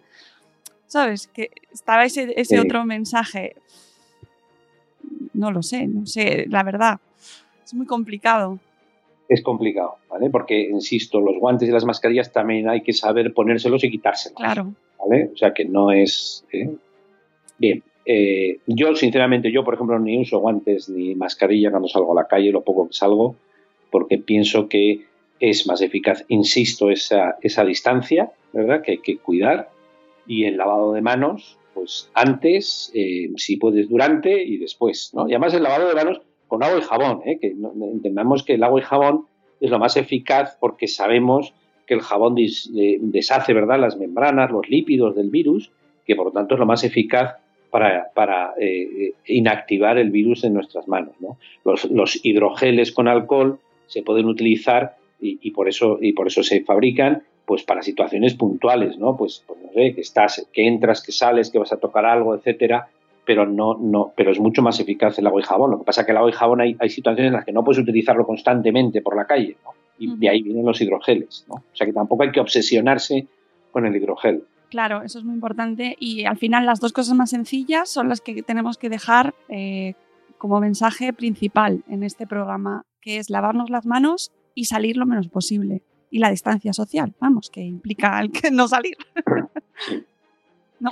¿Sabes? 0.87 1.27
Que 1.27 1.51
estaba 1.71 2.05
ese, 2.05 2.33
ese 2.39 2.59
otro 2.59 2.85
mensaje. 2.85 3.55
No 5.33 5.51
lo 5.51 5.63
sé, 5.63 5.87
no 5.87 6.05
sé, 6.05 6.45
la 6.49 6.63
verdad. 6.63 6.99
Es 7.63 7.73
muy 7.73 7.85
complicado. 7.85 8.59
Es 9.27 9.41
complicado, 9.41 9.95
¿vale? 10.09 10.29
Porque, 10.29 10.69
insisto, 10.69 11.19
los 11.19 11.37
guantes 11.37 11.67
y 11.67 11.71
las 11.71 11.85
mascarillas 11.85 12.31
también 12.31 12.69
hay 12.69 12.81
que 12.81 12.93
saber 12.93 13.33
ponérselos 13.33 13.83
y 13.83 13.89
quitárselos. 13.89 14.37
Claro. 14.37 14.73
¿Vale? 14.99 15.31
O 15.33 15.37
sea 15.37 15.53
que 15.53 15.65
no 15.65 15.91
es. 15.91 16.45
¿eh? 16.51 16.69
Bien. 17.57 17.83
Eh, 18.05 18.59
yo, 18.67 18.95
sinceramente, 18.95 19.51
yo, 19.51 19.63
por 19.63 19.73
ejemplo, 19.73 19.97
ni 19.99 20.21
uso 20.21 20.39
guantes 20.39 20.89
ni 20.89 21.15
mascarilla 21.15 21.71
cuando 21.71 21.87
salgo 21.87 22.11
a 22.11 22.21
la 22.21 22.27
calle, 22.27 22.51
lo 22.51 22.61
poco 22.61 22.87
que 22.87 22.93
salgo, 22.93 23.35
porque 23.89 24.19
pienso 24.19 24.69
que 24.69 25.05
es 25.39 25.67
más 25.67 25.81
eficaz, 25.81 26.23
insisto, 26.27 26.91
esa, 26.91 27.37
esa 27.41 27.65
distancia, 27.65 28.31
¿verdad? 28.53 28.81
Que 28.81 28.91
hay 28.91 28.97
que 28.99 29.17
cuidar. 29.17 29.69
Y 30.27 30.45
el 30.45 30.57
lavado 30.57 30.93
de 30.93 31.01
manos, 31.01 31.57
pues 31.73 32.09
antes, 32.13 32.91
eh, 32.93 33.31
si 33.37 33.57
puedes 33.57 33.89
durante 33.89 34.43
y 34.43 34.57
después, 34.57 35.11
¿no? 35.13 35.27
Y 35.27 35.31
además 35.31 35.53
el 35.53 35.63
lavado 35.63 35.87
de 35.87 35.95
manos 35.95 36.21
con 36.55 36.63
agua 36.63 36.79
y 36.79 36.83
jabón, 36.83 37.21
¿eh? 37.25 37.37
que 37.37 37.53
entendamos 37.91 38.43
que 38.43 38.53
el 38.53 38.63
agua 38.63 38.79
y 38.79 38.83
jabón 38.83 39.25
es 39.59 39.69
lo 39.69 39.77
más 39.77 39.97
eficaz 39.97 40.55
porque 40.57 40.87
sabemos 40.87 41.53
que 41.85 41.93
el 41.93 41.99
jabón 41.99 42.35
deshace, 42.35 43.53
¿verdad?, 43.53 43.77
las 43.77 43.97
membranas, 43.97 44.51
los 44.51 44.69
lípidos 44.69 45.17
del 45.17 45.29
virus, 45.29 45.69
que 46.05 46.15
por 46.15 46.27
lo 46.27 46.31
tanto 46.31 46.55
es 46.55 46.59
lo 46.59 46.65
más 46.65 46.85
eficaz 46.85 47.35
para, 47.69 48.53
eh, 48.57 49.11
inactivar 49.25 49.97
el 49.97 50.11
virus 50.11 50.45
en 50.45 50.53
nuestras 50.53 50.87
manos. 50.87 51.13
Los, 51.65 52.25
hidrogeles 52.25 52.93
con 52.93 53.09
alcohol 53.09 53.59
se 53.87 54.01
pueden 54.01 54.27
utilizar 54.27 54.95
y, 55.19 55.51
por 55.51 55.67
eso, 55.67 55.97
y 56.01 56.13
por 56.13 56.27
eso 56.27 56.41
se 56.41 56.63
fabrican 56.63 57.23
pues 57.45 57.63
para 57.63 57.81
situaciones 57.81 58.33
puntuales, 58.35 58.97
¿no? 58.97 59.17
Pues, 59.17 59.43
pues, 59.45 59.59
no 59.61 59.73
sé, 59.73 59.93
que 59.93 60.01
estás, 60.01 60.47
que 60.53 60.65
entras, 60.65 61.03
que 61.03 61.11
sales, 61.11 61.49
que 61.49 61.59
vas 61.59 61.73
a 61.73 61.77
tocar 61.77 62.05
algo, 62.05 62.33
etcétera, 62.33 62.87
pero 63.25 63.45
no, 63.45 63.75
no, 63.75 64.13
pero 64.15 64.31
es 64.31 64.39
mucho 64.39 64.61
más 64.61 64.79
eficaz 64.79 65.17
el 65.19 65.27
agua 65.27 65.41
y 65.41 65.43
jabón. 65.43 65.71
Lo 65.71 65.79
que 65.79 65.85
pasa 65.85 66.01
es 66.01 66.05
que 66.05 66.11
el 66.11 66.17
agua 66.17 66.29
y 66.29 66.33
jabón 66.33 66.61
hay, 66.61 66.75
hay 66.79 66.89
situaciones 66.89 67.29
en 67.29 67.33
las 67.33 67.45
que 67.45 67.51
no 67.51 67.63
puedes 67.63 67.81
utilizarlo 67.81 68.25
constantemente 68.25 69.01
por 69.01 69.15
la 69.15 69.25
calle, 69.25 69.57
Y 69.97 70.15
de 70.15 70.29
ahí 70.29 70.41
vienen 70.41 70.65
los 70.65 70.79
hidrogeles, 70.79 71.45
¿no? 71.47 71.55
O 71.55 71.75
sea 71.75 71.87
que 71.87 71.93
tampoco 71.93 72.23
hay 72.23 72.31
que 72.31 72.39
obsesionarse 72.39 73.27
con 73.71 73.85
el 73.85 73.95
hidrogel. 73.95 74.43
Claro, 74.69 75.03
eso 75.03 75.19
es 75.19 75.25
muy 75.25 75.35
importante 75.35 75.95
y 75.99 76.25
al 76.25 76.37
final 76.37 76.65
las 76.65 76.79
dos 76.79 76.91
cosas 76.91 77.15
más 77.15 77.29
sencillas 77.29 77.89
son 77.89 78.09
las 78.09 78.21
que 78.21 78.43
tenemos 78.43 78.77
que 78.77 78.89
dejar 78.89 79.33
eh, 79.47 79.93
como 80.37 80.59
mensaje 80.59 81.13
principal 81.13 81.83
en 81.87 82.03
este 82.03 82.27
programa, 82.27 82.85
que 83.01 83.17
es 83.17 83.29
lavarnos 83.29 83.69
las 83.69 83.85
manos 83.85 84.31
y 84.53 84.65
salir 84.65 84.97
lo 84.97 85.05
menos 85.05 85.27
posible. 85.27 85.81
Y 86.11 86.19
la 86.19 86.29
distancia 86.29 86.73
social, 86.73 87.13
vamos, 87.19 87.49
que 87.49 87.61
implica 87.61 88.19
el 88.19 88.31
que 88.31 88.51
no 88.51 88.67
salir. 88.67 88.97
no, 90.79 90.91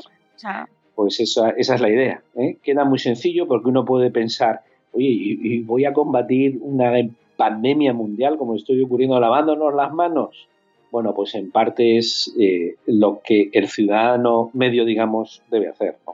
Pues 0.95 1.19
esa, 1.19 1.49
esa, 1.51 1.75
es 1.75 1.81
la 1.81 1.89
idea. 1.89 2.23
¿eh? 2.35 2.57
Queda 2.61 2.85
muy 2.85 2.99
sencillo 2.99 3.47
porque 3.47 3.69
uno 3.69 3.83
puede 3.83 4.11
pensar, 4.11 4.61
oye, 4.91 5.07
y, 5.09 5.61
voy 5.63 5.85
a 5.85 5.93
combatir 5.93 6.59
una 6.61 6.91
pandemia 7.35 7.93
mundial 7.93 8.37
como 8.37 8.55
estoy 8.55 8.81
ocurriendo 8.81 9.19
lavándonos 9.19 9.73
las 9.73 9.91
manos 9.91 10.47
bueno, 10.93 11.15
pues 11.15 11.33
en 11.33 11.49
parte 11.49 11.97
es 11.97 12.31
eh, 12.39 12.75
lo 12.85 13.19
que 13.23 13.49
el 13.51 13.67
ciudadano 13.67 14.51
medio, 14.53 14.85
digamos, 14.85 15.41
debe 15.49 15.69
hacer. 15.69 15.97
¿no? 16.05 16.13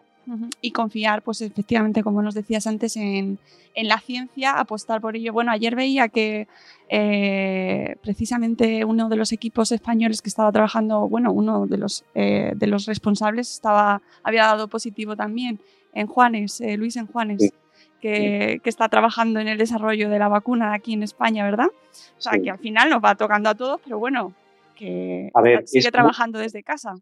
Y 0.61 0.71
confiar, 0.71 1.21
pues 1.21 1.41
efectivamente, 1.41 2.03
como 2.03 2.21
nos 2.21 2.35
decías 2.35 2.67
antes, 2.67 2.95
en, 2.97 3.39
la 3.75 3.99
ciencia, 3.99 4.59
apostar 4.59 4.99
por 4.99 5.15
ello. 5.15 5.31
Bueno, 5.31 5.51
ayer 5.51 5.73
veía 5.73 6.09
que 6.09 6.47
eh, 6.89 7.95
precisamente 8.01 8.83
uno 8.83 9.07
de 9.07 9.15
los 9.15 9.31
equipos 9.31 9.71
españoles 9.71 10.21
que 10.21 10.27
estaba 10.27 10.51
trabajando, 10.51 11.07
bueno, 11.07 11.31
uno 11.31 11.65
de 11.65 11.77
los, 11.77 12.03
eh, 12.13 12.51
de 12.55 12.67
los 12.67 12.85
responsables 12.87 13.49
estaba, 13.49 14.01
había 14.21 14.43
dado 14.43 14.67
positivo 14.67 15.15
también 15.15 15.59
en 15.93 16.07
Juanes, 16.07 16.61
Luis 16.77 16.97
en 16.97 17.07
Juanes. 17.07 17.53
Que, 18.01 18.61
está 18.65 18.89
trabajando 18.89 19.39
en 19.39 19.47
el 19.47 19.57
desarrollo 19.57 20.09
de 20.09 20.19
la 20.19 20.27
vacuna 20.27 20.73
aquí 20.73 20.93
en 20.93 21.03
España, 21.03 21.43
¿verdad? 21.43 21.67
O 21.67 22.21
sea, 22.21 22.33
que 22.41 22.49
al 22.49 22.59
final 22.59 22.89
nos 22.89 23.03
va 23.03 23.15
tocando 23.15 23.49
a 23.49 23.55
todos, 23.55 23.79
pero 23.83 23.99
bueno, 23.99 24.33
que 24.79 25.29
sigue 25.65 25.91
trabajando 25.91 26.39
desde 26.39 26.63
casa. 26.63 26.95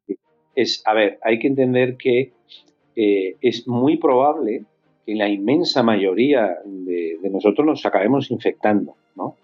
Es, 0.56 0.82
a 0.86 0.94
ver, 0.94 1.20
hay 1.24 1.38
que 1.38 1.48
entender 1.48 1.98
que 1.98 2.34
eh, 3.00 3.36
es 3.42 3.68
muy 3.68 3.98
probable 3.98 4.64
que 5.06 5.14
la 5.14 5.30
inmensa 5.30 5.84
mayoría 5.84 6.58
de, 6.66 7.20
nosotros 7.30 7.64
nos 7.64 7.86
acabemos 7.86 8.32
infectando, 8.32 8.96
¿no? 9.16 9.36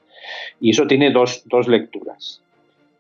Y 0.59 0.71
eso 0.71 0.87
tiene 0.87 1.11
dos, 1.11 1.45
lecturas. 1.67 2.41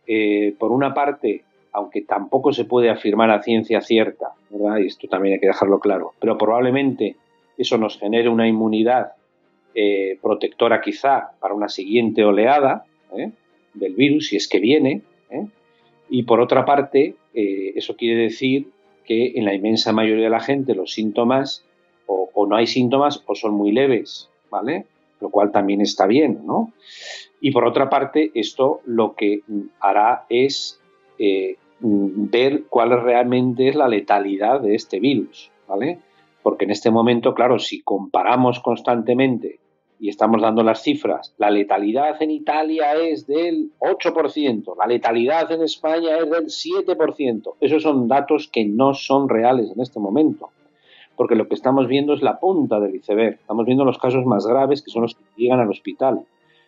Eh, 0.05 0.53
por 0.59 0.71
una 0.71 0.93
parte, 0.93 1.41
aunque 1.71 2.03
tampoco 2.03 2.53
se 2.53 2.65
puede 2.65 2.91
afirmar 2.91 3.31
a 3.31 3.41
ciencia 3.41 3.81
cierta, 3.81 4.33
¿verdad? 4.51 4.77
Y 4.77 4.85
esto 4.85 5.07
también 5.07 5.33
hay 5.33 5.39
que 5.39 5.47
dejarlo 5.47 5.79
claro, 5.79 6.13
pero 6.19 6.37
probablemente 6.37 7.15
eso 7.57 7.79
nos 7.79 7.97
genere 7.97 8.29
una 8.29 8.47
inmunidad 8.47 9.13
eh, 9.73 10.19
protectora 10.21 10.81
quizá 10.81 11.31
para 11.39 11.55
una 11.55 11.67
siguiente 11.67 12.23
oleada 12.23 12.85
del 13.73 13.95
virus, 13.95 14.27
si 14.27 14.35
es 14.35 14.47
que 14.47 14.59
viene. 14.59 15.01
Y 16.09 16.23
por 16.23 16.39
otra 16.39 16.63
parte, 16.63 17.15
eso 17.33 17.95
quiere 17.95 18.21
decir 18.21 18.67
que 19.05 19.33
en 19.35 19.45
la 19.45 19.53
inmensa 19.53 19.93
mayoría 19.93 20.25
de 20.25 20.29
la 20.29 20.39
gente 20.39 20.75
los 20.75 20.93
síntomas 20.93 21.63
o, 22.05 22.47
no 22.47 22.55
hay 22.55 22.67
síntomas 22.67 23.23
o 23.25 23.35
son 23.35 23.53
muy 23.53 23.71
leves, 23.71 24.29
¿vale? 24.49 24.85
Lo 25.21 25.29
cual 25.29 25.51
también 25.51 25.81
está 25.81 26.05
bien, 26.05 26.41
¿no? 26.45 26.73
Y 27.39 27.51
por 27.51 27.65
otra 27.65 27.89
parte, 27.89 28.31
esto 28.33 28.81
lo 28.85 29.15
que 29.15 29.41
hará 29.79 30.25
es 30.29 30.79
ver 31.79 32.63
cuál 32.69 33.01
realmente 33.01 33.69
es 33.69 33.75
la 33.75 33.87
letalidad 33.87 34.61
de 34.61 34.75
este 34.75 34.99
virus, 34.99 35.51
¿vale? 35.67 35.99
Porque 36.41 36.65
en 36.65 36.71
este 36.71 36.91
momento, 36.91 37.33
claro, 37.33 37.59
si 37.59 37.81
comparamos 37.81 38.59
constantemente 38.59 39.59
y 40.03 40.09
estamos 40.09 40.41
dando 40.41 40.63
las 40.63 40.83
cifras, 40.83 41.33
la 41.37 41.49
letalidad 41.49 42.21
en 42.21 42.29
Italia 42.29 42.93
es 42.95 43.25
del 43.25 43.71
8%, 43.79 44.75
la 44.77 44.85
letalidad 44.85 45.49
en 45.53 45.61
España 45.61 46.17
es 46.17 46.29
del 46.29 46.47
7%. 46.47 47.53
Esos 47.61 47.83
son 47.83 48.09
datos 48.09 48.49
que 48.49 48.65
no 48.65 48.95
son 48.95 49.29
reales 49.29 49.71
en 49.71 49.79
este 49.79 50.01
momento, 50.01 50.49
porque 51.15 51.35
lo 51.35 51.47
que 51.47 51.55
estamos 51.55 51.87
viendo 51.87 52.13
es 52.13 52.21
la 52.21 52.37
punta 52.37 52.81
del 52.81 52.95
iceberg. 52.95 53.35
Estamos 53.35 53.65
viendo 53.65 53.85
los 53.85 53.97
casos 53.97 54.25
más 54.25 54.45
graves, 54.45 54.81
que 54.81 54.91
son 54.91 55.03
los 55.03 55.15
que 55.15 55.23
llegan 55.37 55.61
al 55.61 55.69
hospital. 55.69 56.25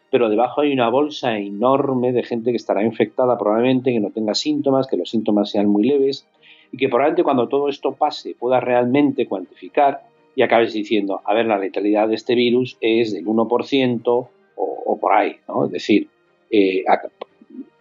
Pero 0.10 0.30
debajo 0.30 0.62
hay 0.62 0.72
una 0.72 0.88
bolsa 0.88 1.38
enorme 1.38 2.14
de 2.14 2.24
gente 2.24 2.52
que 2.52 2.58
estará 2.58 2.86
infectada 2.86 3.38
probablemente, 3.38 3.92
que 3.92 4.00
no 4.00 4.12
tenga 4.12 4.34
síntomas, 4.34 4.88
que 4.88 4.96
los 4.96 5.10
síntomas 5.10 5.50
sean 5.50 5.68
muy 5.68 5.84
leves 5.84 6.26
y 6.72 6.78
que 6.78 6.88
probablemente 6.88 7.24
cuando 7.24 7.50
todo 7.50 7.68
esto 7.68 7.96
pase 7.96 8.34
pueda 8.40 8.62
realmente 8.62 9.28
cuantificar 9.28 10.04
y 10.36 10.42
acabes 10.42 10.74
diciendo, 10.74 11.22
a 11.24 11.34
ver, 11.34 11.46
la 11.46 11.58
letalidad 11.58 12.08
de 12.08 12.16
este 12.16 12.36
virus 12.36 12.78
es 12.82 13.14
del 13.14 13.26
1% 13.26 14.02
o, 14.06 14.30
o 14.56 15.00
por 15.00 15.14
ahí, 15.14 15.38
¿no? 15.48 15.66
Es 15.66 15.72
decir, 15.72 16.10
eh, 16.50 16.84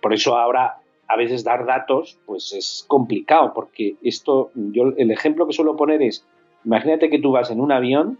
por 0.00 0.12
eso 0.12 0.36
ahora 0.36 0.78
a 1.06 1.16
veces 1.16 1.44
dar 1.44 1.66
datos 1.66 2.18
pues 2.26 2.52
es 2.52 2.84
complicado 2.88 3.52
porque 3.54 3.96
esto, 4.02 4.50
yo 4.54 4.92
el 4.96 5.10
ejemplo 5.10 5.46
que 5.46 5.52
suelo 5.52 5.76
poner 5.76 6.02
es, 6.02 6.26
imagínate 6.64 7.10
que 7.10 7.18
tú 7.18 7.32
vas 7.32 7.50
en 7.50 7.60
un 7.60 7.72
avión 7.72 8.18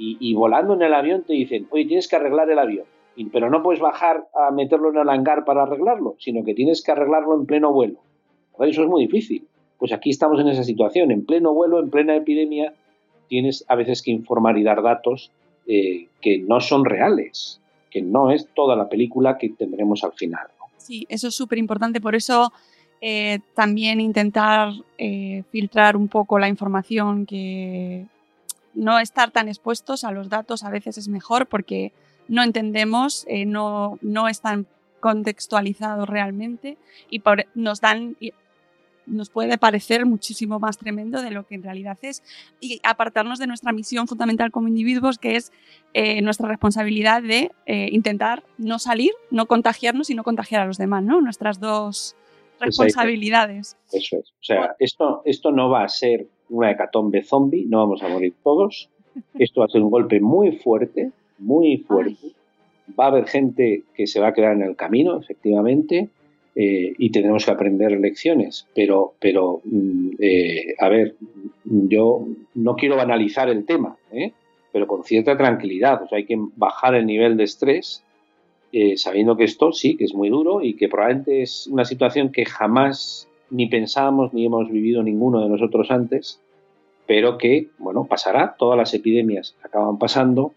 y, 0.00 0.32
volando 0.34 0.74
en 0.74 0.82
el 0.82 0.94
avión 0.94 1.24
te 1.24 1.32
dicen, 1.32 1.66
oye, 1.70 1.84
tienes 1.86 2.06
que 2.06 2.14
arreglar 2.14 2.48
el 2.48 2.60
avión, 2.60 2.86
pero 3.32 3.50
no 3.50 3.64
puedes 3.64 3.80
bajar 3.80 4.28
a 4.32 4.52
meterlo 4.52 4.90
en 4.90 4.98
el 4.98 5.08
hangar 5.08 5.44
para 5.44 5.64
arreglarlo, 5.64 6.14
sino 6.20 6.44
que 6.44 6.54
tienes 6.54 6.84
que 6.84 6.92
arreglarlo 6.92 7.34
en 7.34 7.46
pleno 7.46 7.72
vuelo. 7.72 7.98
Eso 8.60 8.82
es 8.82 8.88
muy 8.88 9.06
difícil. 9.06 9.48
Pues 9.76 9.92
aquí 9.92 10.10
estamos 10.10 10.40
en 10.40 10.46
esa 10.46 10.62
situación, 10.62 11.10
en 11.10 11.26
pleno 11.26 11.52
vuelo, 11.52 11.80
en 11.80 11.90
plena 11.90 12.14
epidemia, 12.14 12.74
tienes 13.28 13.64
a 13.68 13.76
veces 13.76 14.02
que 14.02 14.10
informar 14.10 14.58
y 14.58 14.64
dar 14.64 14.82
datos 14.82 15.30
eh, 15.66 16.08
que 16.20 16.38
no 16.38 16.60
son 16.60 16.84
reales, 16.84 17.60
que 17.90 18.02
no 18.02 18.30
es 18.30 18.48
toda 18.54 18.74
la 18.74 18.88
película 18.88 19.38
que 19.38 19.50
tendremos 19.50 20.02
al 20.04 20.12
final. 20.12 20.46
Sí, 20.78 21.06
eso 21.08 21.28
es 21.28 21.34
súper 21.34 21.58
importante, 21.58 22.00
por 22.00 22.14
eso 22.14 22.52
eh, 23.00 23.40
también 23.54 24.00
intentar 24.00 24.72
eh, 24.96 25.44
filtrar 25.50 25.96
un 25.96 26.08
poco 26.08 26.38
la 26.38 26.48
información, 26.48 27.26
que 27.26 28.06
no 28.74 28.98
estar 28.98 29.30
tan 29.30 29.48
expuestos 29.48 30.04
a 30.04 30.12
los 30.12 30.28
datos 30.28 30.64
a 30.64 30.70
veces 30.70 30.98
es 30.98 31.08
mejor 31.08 31.46
porque 31.46 31.92
no 32.28 32.42
entendemos, 32.42 33.26
no, 33.46 33.98
no 34.02 34.28
están 34.28 34.66
contextualizados 35.00 36.08
realmente 36.08 36.76
y 37.10 37.22
nos 37.54 37.80
dan 37.80 38.16
nos 39.08 39.30
puede 39.30 39.58
parecer 39.58 40.06
muchísimo 40.06 40.58
más 40.58 40.78
tremendo 40.78 41.22
de 41.22 41.30
lo 41.30 41.46
que 41.46 41.54
en 41.54 41.62
realidad 41.62 41.98
es 42.02 42.22
y 42.60 42.80
apartarnos 42.82 43.38
de 43.38 43.46
nuestra 43.46 43.72
misión 43.72 44.06
fundamental 44.06 44.50
como 44.50 44.68
individuos, 44.68 45.18
que 45.18 45.36
es 45.36 45.52
eh, 45.94 46.20
nuestra 46.22 46.48
responsabilidad 46.48 47.22
de 47.22 47.50
eh, 47.66 47.88
intentar 47.92 48.42
no 48.58 48.78
salir, 48.78 49.12
no 49.30 49.46
contagiarnos 49.46 50.10
y 50.10 50.14
no 50.14 50.24
contagiar 50.24 50.62
a 50.62 50.66
los 50.66 50.78
demás, 50.78 51.02
¿no? 51.02 51.20
Nuestras 51.20 51.60
dos 51.60 52.16
responsabilidades. 52.60 53.76
Eso 53.92 54.18
es. 54.18 54.30
O 54.30 54.44
sea, 54.44 54.76
esto, 54.78 55.22
esto 55.24 55.50
no 55.50 55.70
va 55.70 55.84
a 55.84 55.88
ser 55.88 56.26
una 56.50 56.70
hecatombe 56.70 57.22
zombie, 57.22 57.66
no 57.66 57.78
vamos 57.78 58.02
a 58.02 58.08
morir 58.08 58.34
todos. 58.42 58.88
Esto 59.38 59.60
va 59.60 59.66
a 59.66 59.70
ser 59.70 59.82
un 59.82 59.90
golpe 59.90 60.20
muy 60.20 60.52
fuerte, 60.52 61.10
muy 61.38 61.78
fuerte. 61.78 62.32
Va 62.98 63.04
a 63.04 63.08
haber 63.08 63.26
gente 63.26 63.84
que 63.94 64.06
se 64.06 64.20
va 64.20 64.28
a 64.28 64.32
quedar 64.32 64.52
en 64.52 64.62
el 64.62 64.76
camino, 64.76 65.18
efectivamente. 65.18 66.08
Eh, 66.60 66.92
y 66.98 67.10
tenemos 67.10 67.44
que 67.44 67.52
aprender 67.52 67.92
lecciones. 68.00 68.66
Pero, 68.74 69.14
pero 69.20 69.60
mm, 69.64 70.10
eh, 70.18 70.74
a 70.80 70.88
ver, 70.88 71.14
yo 71.64 72.26
no 72.56 72.74
quiero 72.74 72.96
banalizar 72.96 73.48
el 73.48 73.64
tema, 73.64 73.96
¿eh? 74.10 74.32
pero 74.72 74.88
con 74.88 75.04
cierta 75.04 75.36
tranquilidad. 75.36 76.02
O 76.02 76.08
sea, 76.08 76.18
hay 76.18 76.24
que 76.24 76.36
bajar 76.56 76.96
el 76.96 77.06
nivel 77.06 77.36
de 77.36 77.44
estrés 77.44 78.02
sabiendo 78.96 79.36
que 79.36 79.44
esto 79.44 79.72
sí, 79.72 79.96
que 79.96 80.04
es 80.04 80.14
muy 80.14 80.28
duro 80.28 80.60
y 80.60 80.74
que 80.74 80.88
probablemente 80.88 81.40
es 81.40 81.68
una 81.68 81.86
situación 81.86 82.30
que 82.30 82.44
jamás 82.44 83.26
ni 83.50 83.66
pensábamos 83.66 84.34
ni 84.34 84.44
hemos 84.44 84.70
vivido 84.70 85.02
ninguno 85.02 85.40
de 85.40 85.48
nosotros 85.48 85.90
antes, 85.90 86.38
pero 87.06 87.38
que, 87.38 87.68
bueno, 87.78 88.04
pasará. 88.04 88.56
Todas 88.58 88.76
las 88.76 88.92
epidemias 88.92 89.56
acaban 89.62 89.98
pasando 89.98 90.52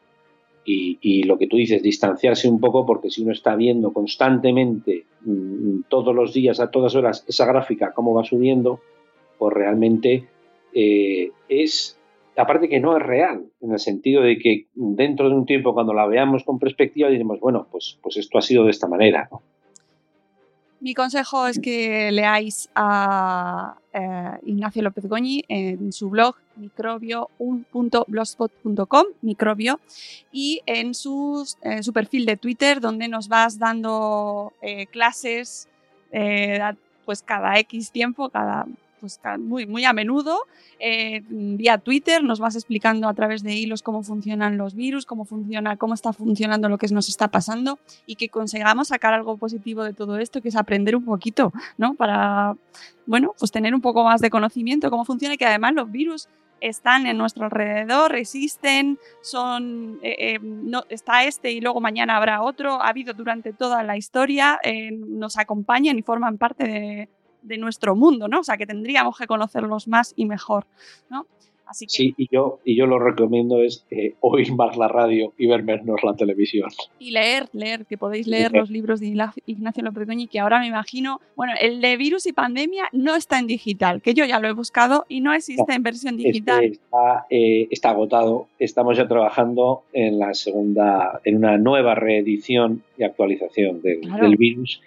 y, 0.64 1.24
lo 1.24 1.38
que 1.38 1.48
tú 1.48 1.58
dices, 1.58 1.82
distanciarse 1.82 2.48
un 2.48 2.60
poco, 2.60 2.86
porque 2.86 3.10
si 3.10 3.24
uno 3.24 3.32
está 3.32 3.56
viendo 3.56 3.92
constantemente, 3.94 5.06
mm, 5.22 5.82
todos 5.90 6.16
los 6.16 6.34
días, 6.34 6.60
a 6.60 6.70
todas 6.70 6.96
horas, 6.96 7.26
esa 7.28 7.46
gráfica, 7.46 7.94
cómo 7.94 8.14
va 8.14 8.24
subiendo, 8.24 8.80
pues 9.38 9.54
realmente 9.54 10.28
eh, 10.74 11.32
es, 11.50 11.98
aparte 12.38 12.70
que 12.70 12.80
no 12.80 12.96
es 12.96 13.04
real, 13.04 13.46
en 13.62 13.72
el 13.72 13.80
sentido 13.80 14.22
de 14.22 14.38
que 14.38 14.68
dentro 14.76 15.30
de 15.30 15.36
un 15.36 15.46
tiempo, 15.46 15.74
cuando 15.74 15.94
la 15.94 16.06
veamos 16.06 16.44
con 16.44 16.60
perspectiva, 16.60 17.10
diremos, 17.10 17.40
bueno, 17.40 17.68
pues, 17.72 17.98
pues 18.02 18.18
esto 18.18 18.38
ha 18.38 18.42
sido 18.42 18.64
de 18.66 18.72
esta 18.72 18.88
manera. 18.88 19.30
Mi 20.80 20.94
consejo 20.94 21.48
es 21.48 21.60
que 21.60 22.12
leáis 22.12 22.70
a 22.76 23.81
eh, 23.94 24.40
Ignacio 24.46 24.82
López 24.82 25.06
Goñi 25.06 25.44
en 25.48 25.92
su 25.92 26.10
blog 26.10 26.36
microbio1.blogspot.com, 26.60 29.06
microbio, 29.22 29.80
y 30.32 30.62
en 30.66 30.94
su, 30.94 31.48
su, 31.82 31.94
perfil 31.94 32.26
de 32.26 32.38
Twitter, 32.38 32.82
donde 32.82 33.08
nos 33.08 33.28
vas 33.28 33.60
dando 33.60 34.54
eh, 34.62 34.88
clases 34.88 35.68
eh, 36.12 36.60
pues 37.06 37.22
cada 37.22 37.60
X 37.60 37.92
tiempo, 37.92 38.30
cada 38.30 38.66
pues, 39.02 39.20
muy, 39.40 39.66
muy 39.66 39.84
a 39.84 39.94
menudo. 39.94 40.46
Eh, 40.80 41.24
vía 41.28 41.80
Twitter 41.80 42.24
nos 42.24 42.40
vas 42.40 42.56
explicando 42.56 43.10
a 43.10 43.14
través 43.14 43.42
de 43.44 43.56
hilos 43.56 43.82
cómo 43.82 44.04
funcionan 44.04 44.58
los 44.58 44.76
virus, 44.76 45.06
cómo 45.06 45.26
funciona, 45.26 45.76
cómo 45.76 45.96
está 45.96 46.14
funcionando 46.14 46.70
lo 46.70 46.78
que 46.78 46.88
nos 46.88 47.10
está 47.10 47.30
pasando 47.30 47.80
y 48.06 48.16
que 48.16 48.30
consigamos 48.30 48.90
sacar 48.90 49.14
algo 49.14 49.38
positivo 49.38 49.84
de 49.84 49.94
todo 49.94 50.18
esto, 50.20 50.42
que 50.42 50.50
es 50.50 50.56
aprender 50.56 50.96
un 50.96 51.04
poquito, 51.04 51.52
¿no? 51.78 51.96
Para, 51.96 52.56
bueno, 53.08 53.34
pues 53.38 53.52
tener 53.52 53.74
un 53.74 53.82
poco 53.82 54.04
más 54.04 54.22
de 54.22 54.30
conocimiento 54.30 54.92
cómo 54.92 55.04
funciona 55.04 55.34
y 55.34 55.38
que 55.38 55.46
además 55.46 55.74
los 55.74 55.92
virus 55.92 56.30
están 56.60 57.08
en 57.08 57.18
nuestro 57.18 57.46
alrededor, 57.46 58.16
existen, 58.16 59.00
son, 59.22 60.00
eh, 60.04 60.36
eh, 60.36 60.40
no, 60.42 60.84
está 60.90 61.24
este 61.24 61.52
y 61.52 61.60
luego 61.60 61.82
mañana 61.82 62.18
habrá 62.18 62.44
otro, 62.44 62.84
ha 62.84 62.90
habido 62.90 63.16
durante 63.16 63.52
toda 63.52 63.82
la 63.82 63.98
historia, 63.98 64.60
nos 64.92 65.40
acompañan 65.40 65.98
y 65.98 66.04
forman 66.04 66.38
parte 66.38 66.66
de, 66.66 67.10
de 67.42 67.58
nuestro 67.58 67.96
mundo, 67.96 68.28
¿no? 68.28 68.40
O 68.40 68.44
sea, 68.44 68.58
que 68.58 68.66
tendríamos 68.66 69.18
que 69.18 69.28
conocerlos 69.28 69.88
más 69.88 70.14
y 70.16 70.26
mejor, 70.26 70.66
¿no? 71.10 71.26
Así 71.72 71.86
que... 71.86 71.92
Sí, 71.92 72.14
y 72.18 72.28
yo, 72.30 72.60
y 72.66 72.76
yo 72.76 72.86
lo 72.86 73.00
recomiendo 73.00 73.62
es 73.62 73.86
eh, 73.92 74.16
oír 74.20 74.54
más 74.54 74.76
la 74.76 74.90
radio 74.90 75.32
y 75.38 75.48
ver 75.48 75.64
menos 75.64 76.04
la 76.04 76.14
televisión. 76.14 76.70
Y 77.00 77.12
leer, 77.12 77.48
leer, 77.54 77.86
que 77.86 77.98
podéis 77.98 78.28
leer 78.28 78.52
los 78.52 78.70
libros 78.70 79.00
de 79.00 79.08
Ignacio 79.46 79.82
López 79.82 80.06
Goñi, 80.06 80.28
que 80.28 80.42
ahora 80.42 80.60
me 80.60 80.68
imagino, 80.68 81.22
bueno, 81.38 81.54
el 81.62 81.80
de 81.80 81.96
virus 81.96 82.26
y 82.26 82.34
pandemia 82.34 82.90
no 82.92 83.16
está 83.16 83.40
en 83.40 83.48
digital, 83.48 84.02
que 84.02 84.14
yo 84.14 84.26
ya 84.26 84.42
lo 84.42 84.50
he 84.50 84.52
buscado 84.52 85.06
y 85.08 85.22
no 85.22 85.34
existe 85.34 85.74
en 85.74 85.82
versión 85.82 86.18
digital. 86.18 86.62
está, 86.66 87.26
eh, 87.30 87.70
está, 87.72 87.92
agotado, 87.92 88.48
estamos 88.60 88.98
ya 88.98 89.08
trabajando 89.08 89.84
en 89.94 90.20
la 90.20 90.34
segunda, 90.34 91.22
en 91.24 91.38
una 91.38 91.58
nueva 91.58 91.96
reedición 91.96 92.84
y 93.02 93.04
actualización 93.04 93.82
del, 93.82 94.02
del 94.02 94.38
virus 94.38 94.82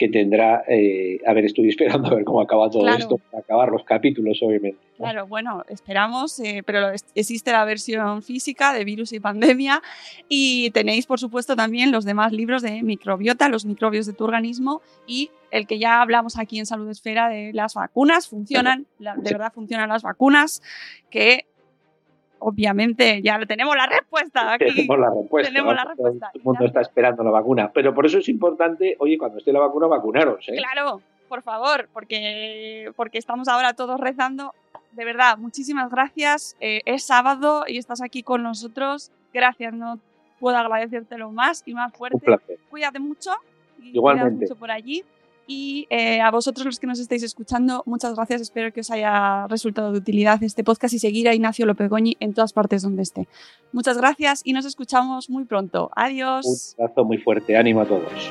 que 0.00 0.08
tendrá, 0.08 0.64
eh, 0.66 1.20
a 1.26 1.34
ver, 1.34 1.44
estoy 1.44 1.68
esperando 1.68 2.08
a 2.08 2.14
ver 2.14 2.24
cómo 2.24 2.40
acaba 2.40 2.70
todo 2.70 2.88
esto, 2.88 3.18
para 3.18 3.42
acabar 3.42 3.68
los 3.68 3.84
capítulos, 3.84 4.38
obviamente. 4.42 4.78
Claro, 4.96 5.26
bueno, 5.26 5.62
esperamos, 5.68 6.40
eh, 6.40 6.62
pero 6.64 6.90
existe 7.14 7.52
la 7.52 7.66
versión 7.66 8.22
física 8.22 8.72
de 8.72 8.84
virus 8.84 9.12
y 9.12 9.20
pandemia 9.20 9.82
y 10.26 10.70
tenéis, 10.70 11.04
por 11.04 11.20
supuesto, 11.20 11.54
también 11.54 11.92
los 11.92 12.06
demás 12.06 12.32
libros 12.32 12.62
de 12.62 12.82
microbiota, 12.82 13.50
los 13.50 13.66
microbios 13.66 14.06
de 14.06 14.14
tu 14.14 14.24
organismo 14.24 14.80
y 15.06 15.30
el 15.50 15.66
que 15.66 15.78
ya 15.78 16.00
hablamos 16.00 16.38
aquí 16.38 16.58
en 16.58 16.64
Salud 16.64 16.88
Esfera 16.88 17.28
de 17.28 17.52
las 17.52 17.74
vacunas, 17.74 18.26
funcionan, 18.26 18.86
de 18.98 19.32
verdad 19.32 19.52
funcionan 19.52 19.90
las 19.90 20.02
vacunas, 20.02 20.62
que 21.10 21.44
obviamente 22.40 23.22
ya 23.22 23.38
tenemos 23.46 23.76
la 23.76 23.86
respuesta 23.86 24.54
aquí. 24.54 24.74
Tenemos 24.74 24.98
la 24.98 25.10
respuesta. 25.10 25.52
Tenemos 25.52 25.74
la 25.74 25.84
respuesta. 25.84 26.30
Todo 26.32 26.38
el 26.38 26.44
mundo 26.44 26.64
está 26.66 26.80
esperando 26.80 27.22
la 27.22 27.30
vacuna. 27.30 27.70
Pero 27.72 27.94
por 27.94 28.06
eso 28.06 28.18
es 28.18 28.28
importante, 28.28 28.96
oye, 28.98 29.16
cuando 29.16 29.38
esté 29.38 29.52
la 29.52 29.60
vacuna, 29.60 29.86
vacunaros. 29.86 30.48
¿eh? 30.48 30.56
Claro. 30.56 31.00
por 31.28 31.42
favor, 31.42 31.88
porque, 31.92 32.90
porque 32.96 33.18
estamos 33.18 33.48
ahora 33.48 33.74
todos 33.74 34.00
rezando. 34.00 34.54
De 34.92 35.04
verdad, 35.04 35.38
muchísimas 35.38 35.90
gracias. 35.90 36.56
Eh, 36.60 36.80
es 36.84 37.04
sábado 37.04 37.64
y 37.66 37.78
estás 37.78 38.02
aquí 38.02 38.22
con 38.22 38.42
nosotros. 38.42 39.12
Gracias, 39.32 39.72
no 39.72 40.00
puedo 40.40 40.56
agradecértelo 40.56 41.30
más 41.30 41.62
y 41.66 41.74
más 41.74 41.92
fuerte. 41.94 42.16
Un 42.16 42.22
placer. 42.22 42.58
Cuídate 42.68 42.98
mucho. 42.98 43.30
Y 43.80 43.90
Igualmente. 43.90 44.46
mucho 44.46 44.56
por 44.56 44.70
allí. 44.70 45.04
Y 45.52 45.88
eh, 45.90 46.20
a 46.20 46.30
vosotros 46.30 46.64
los 46.64 46.78
que 46.78 46.86
nos 46.86 47.00
estáis 47.00 47.24
escuchando, 47.24 47.82
muchas 47.84 48.14
gracias. 48.14 48.40
Espero 48.40 48.72
que 48.72 48.82
os 48.82 48.90
haya 48.92 49.48
resultado 49.48 49.90
de 49.90 49.98
utilidad 49.98 50.40
este 50.44 50.62
podcast 50.62 50.94
y 50.94 51.00
seguir 51.00 51.28
a 51.28 51.34
Ignacio 51.34 51.66
Lopegoñi 51.66 52.16
en 52.20 52.34
todas 52.34 52.52
partes 52.52 52.82
donde 52.82 53.02
esté. 53.02 53.26
Muchas 53.72 53.98
gracias 53.98 54.42
y 54.44 54.52
nos 54.52 54.64
escuchamos 54.64 55.28
muy 55.28 55.46
pronto. 55.46 55.86
Un 55.86 56.02
Adiós. 56.04 56.76
abrazo 56.78 57.04
muy 57.04 57.18
fuerte. 57.18 57.56
Ánimo 57.56 57.80
a 57.80 57.86
todos. 57.86 58.30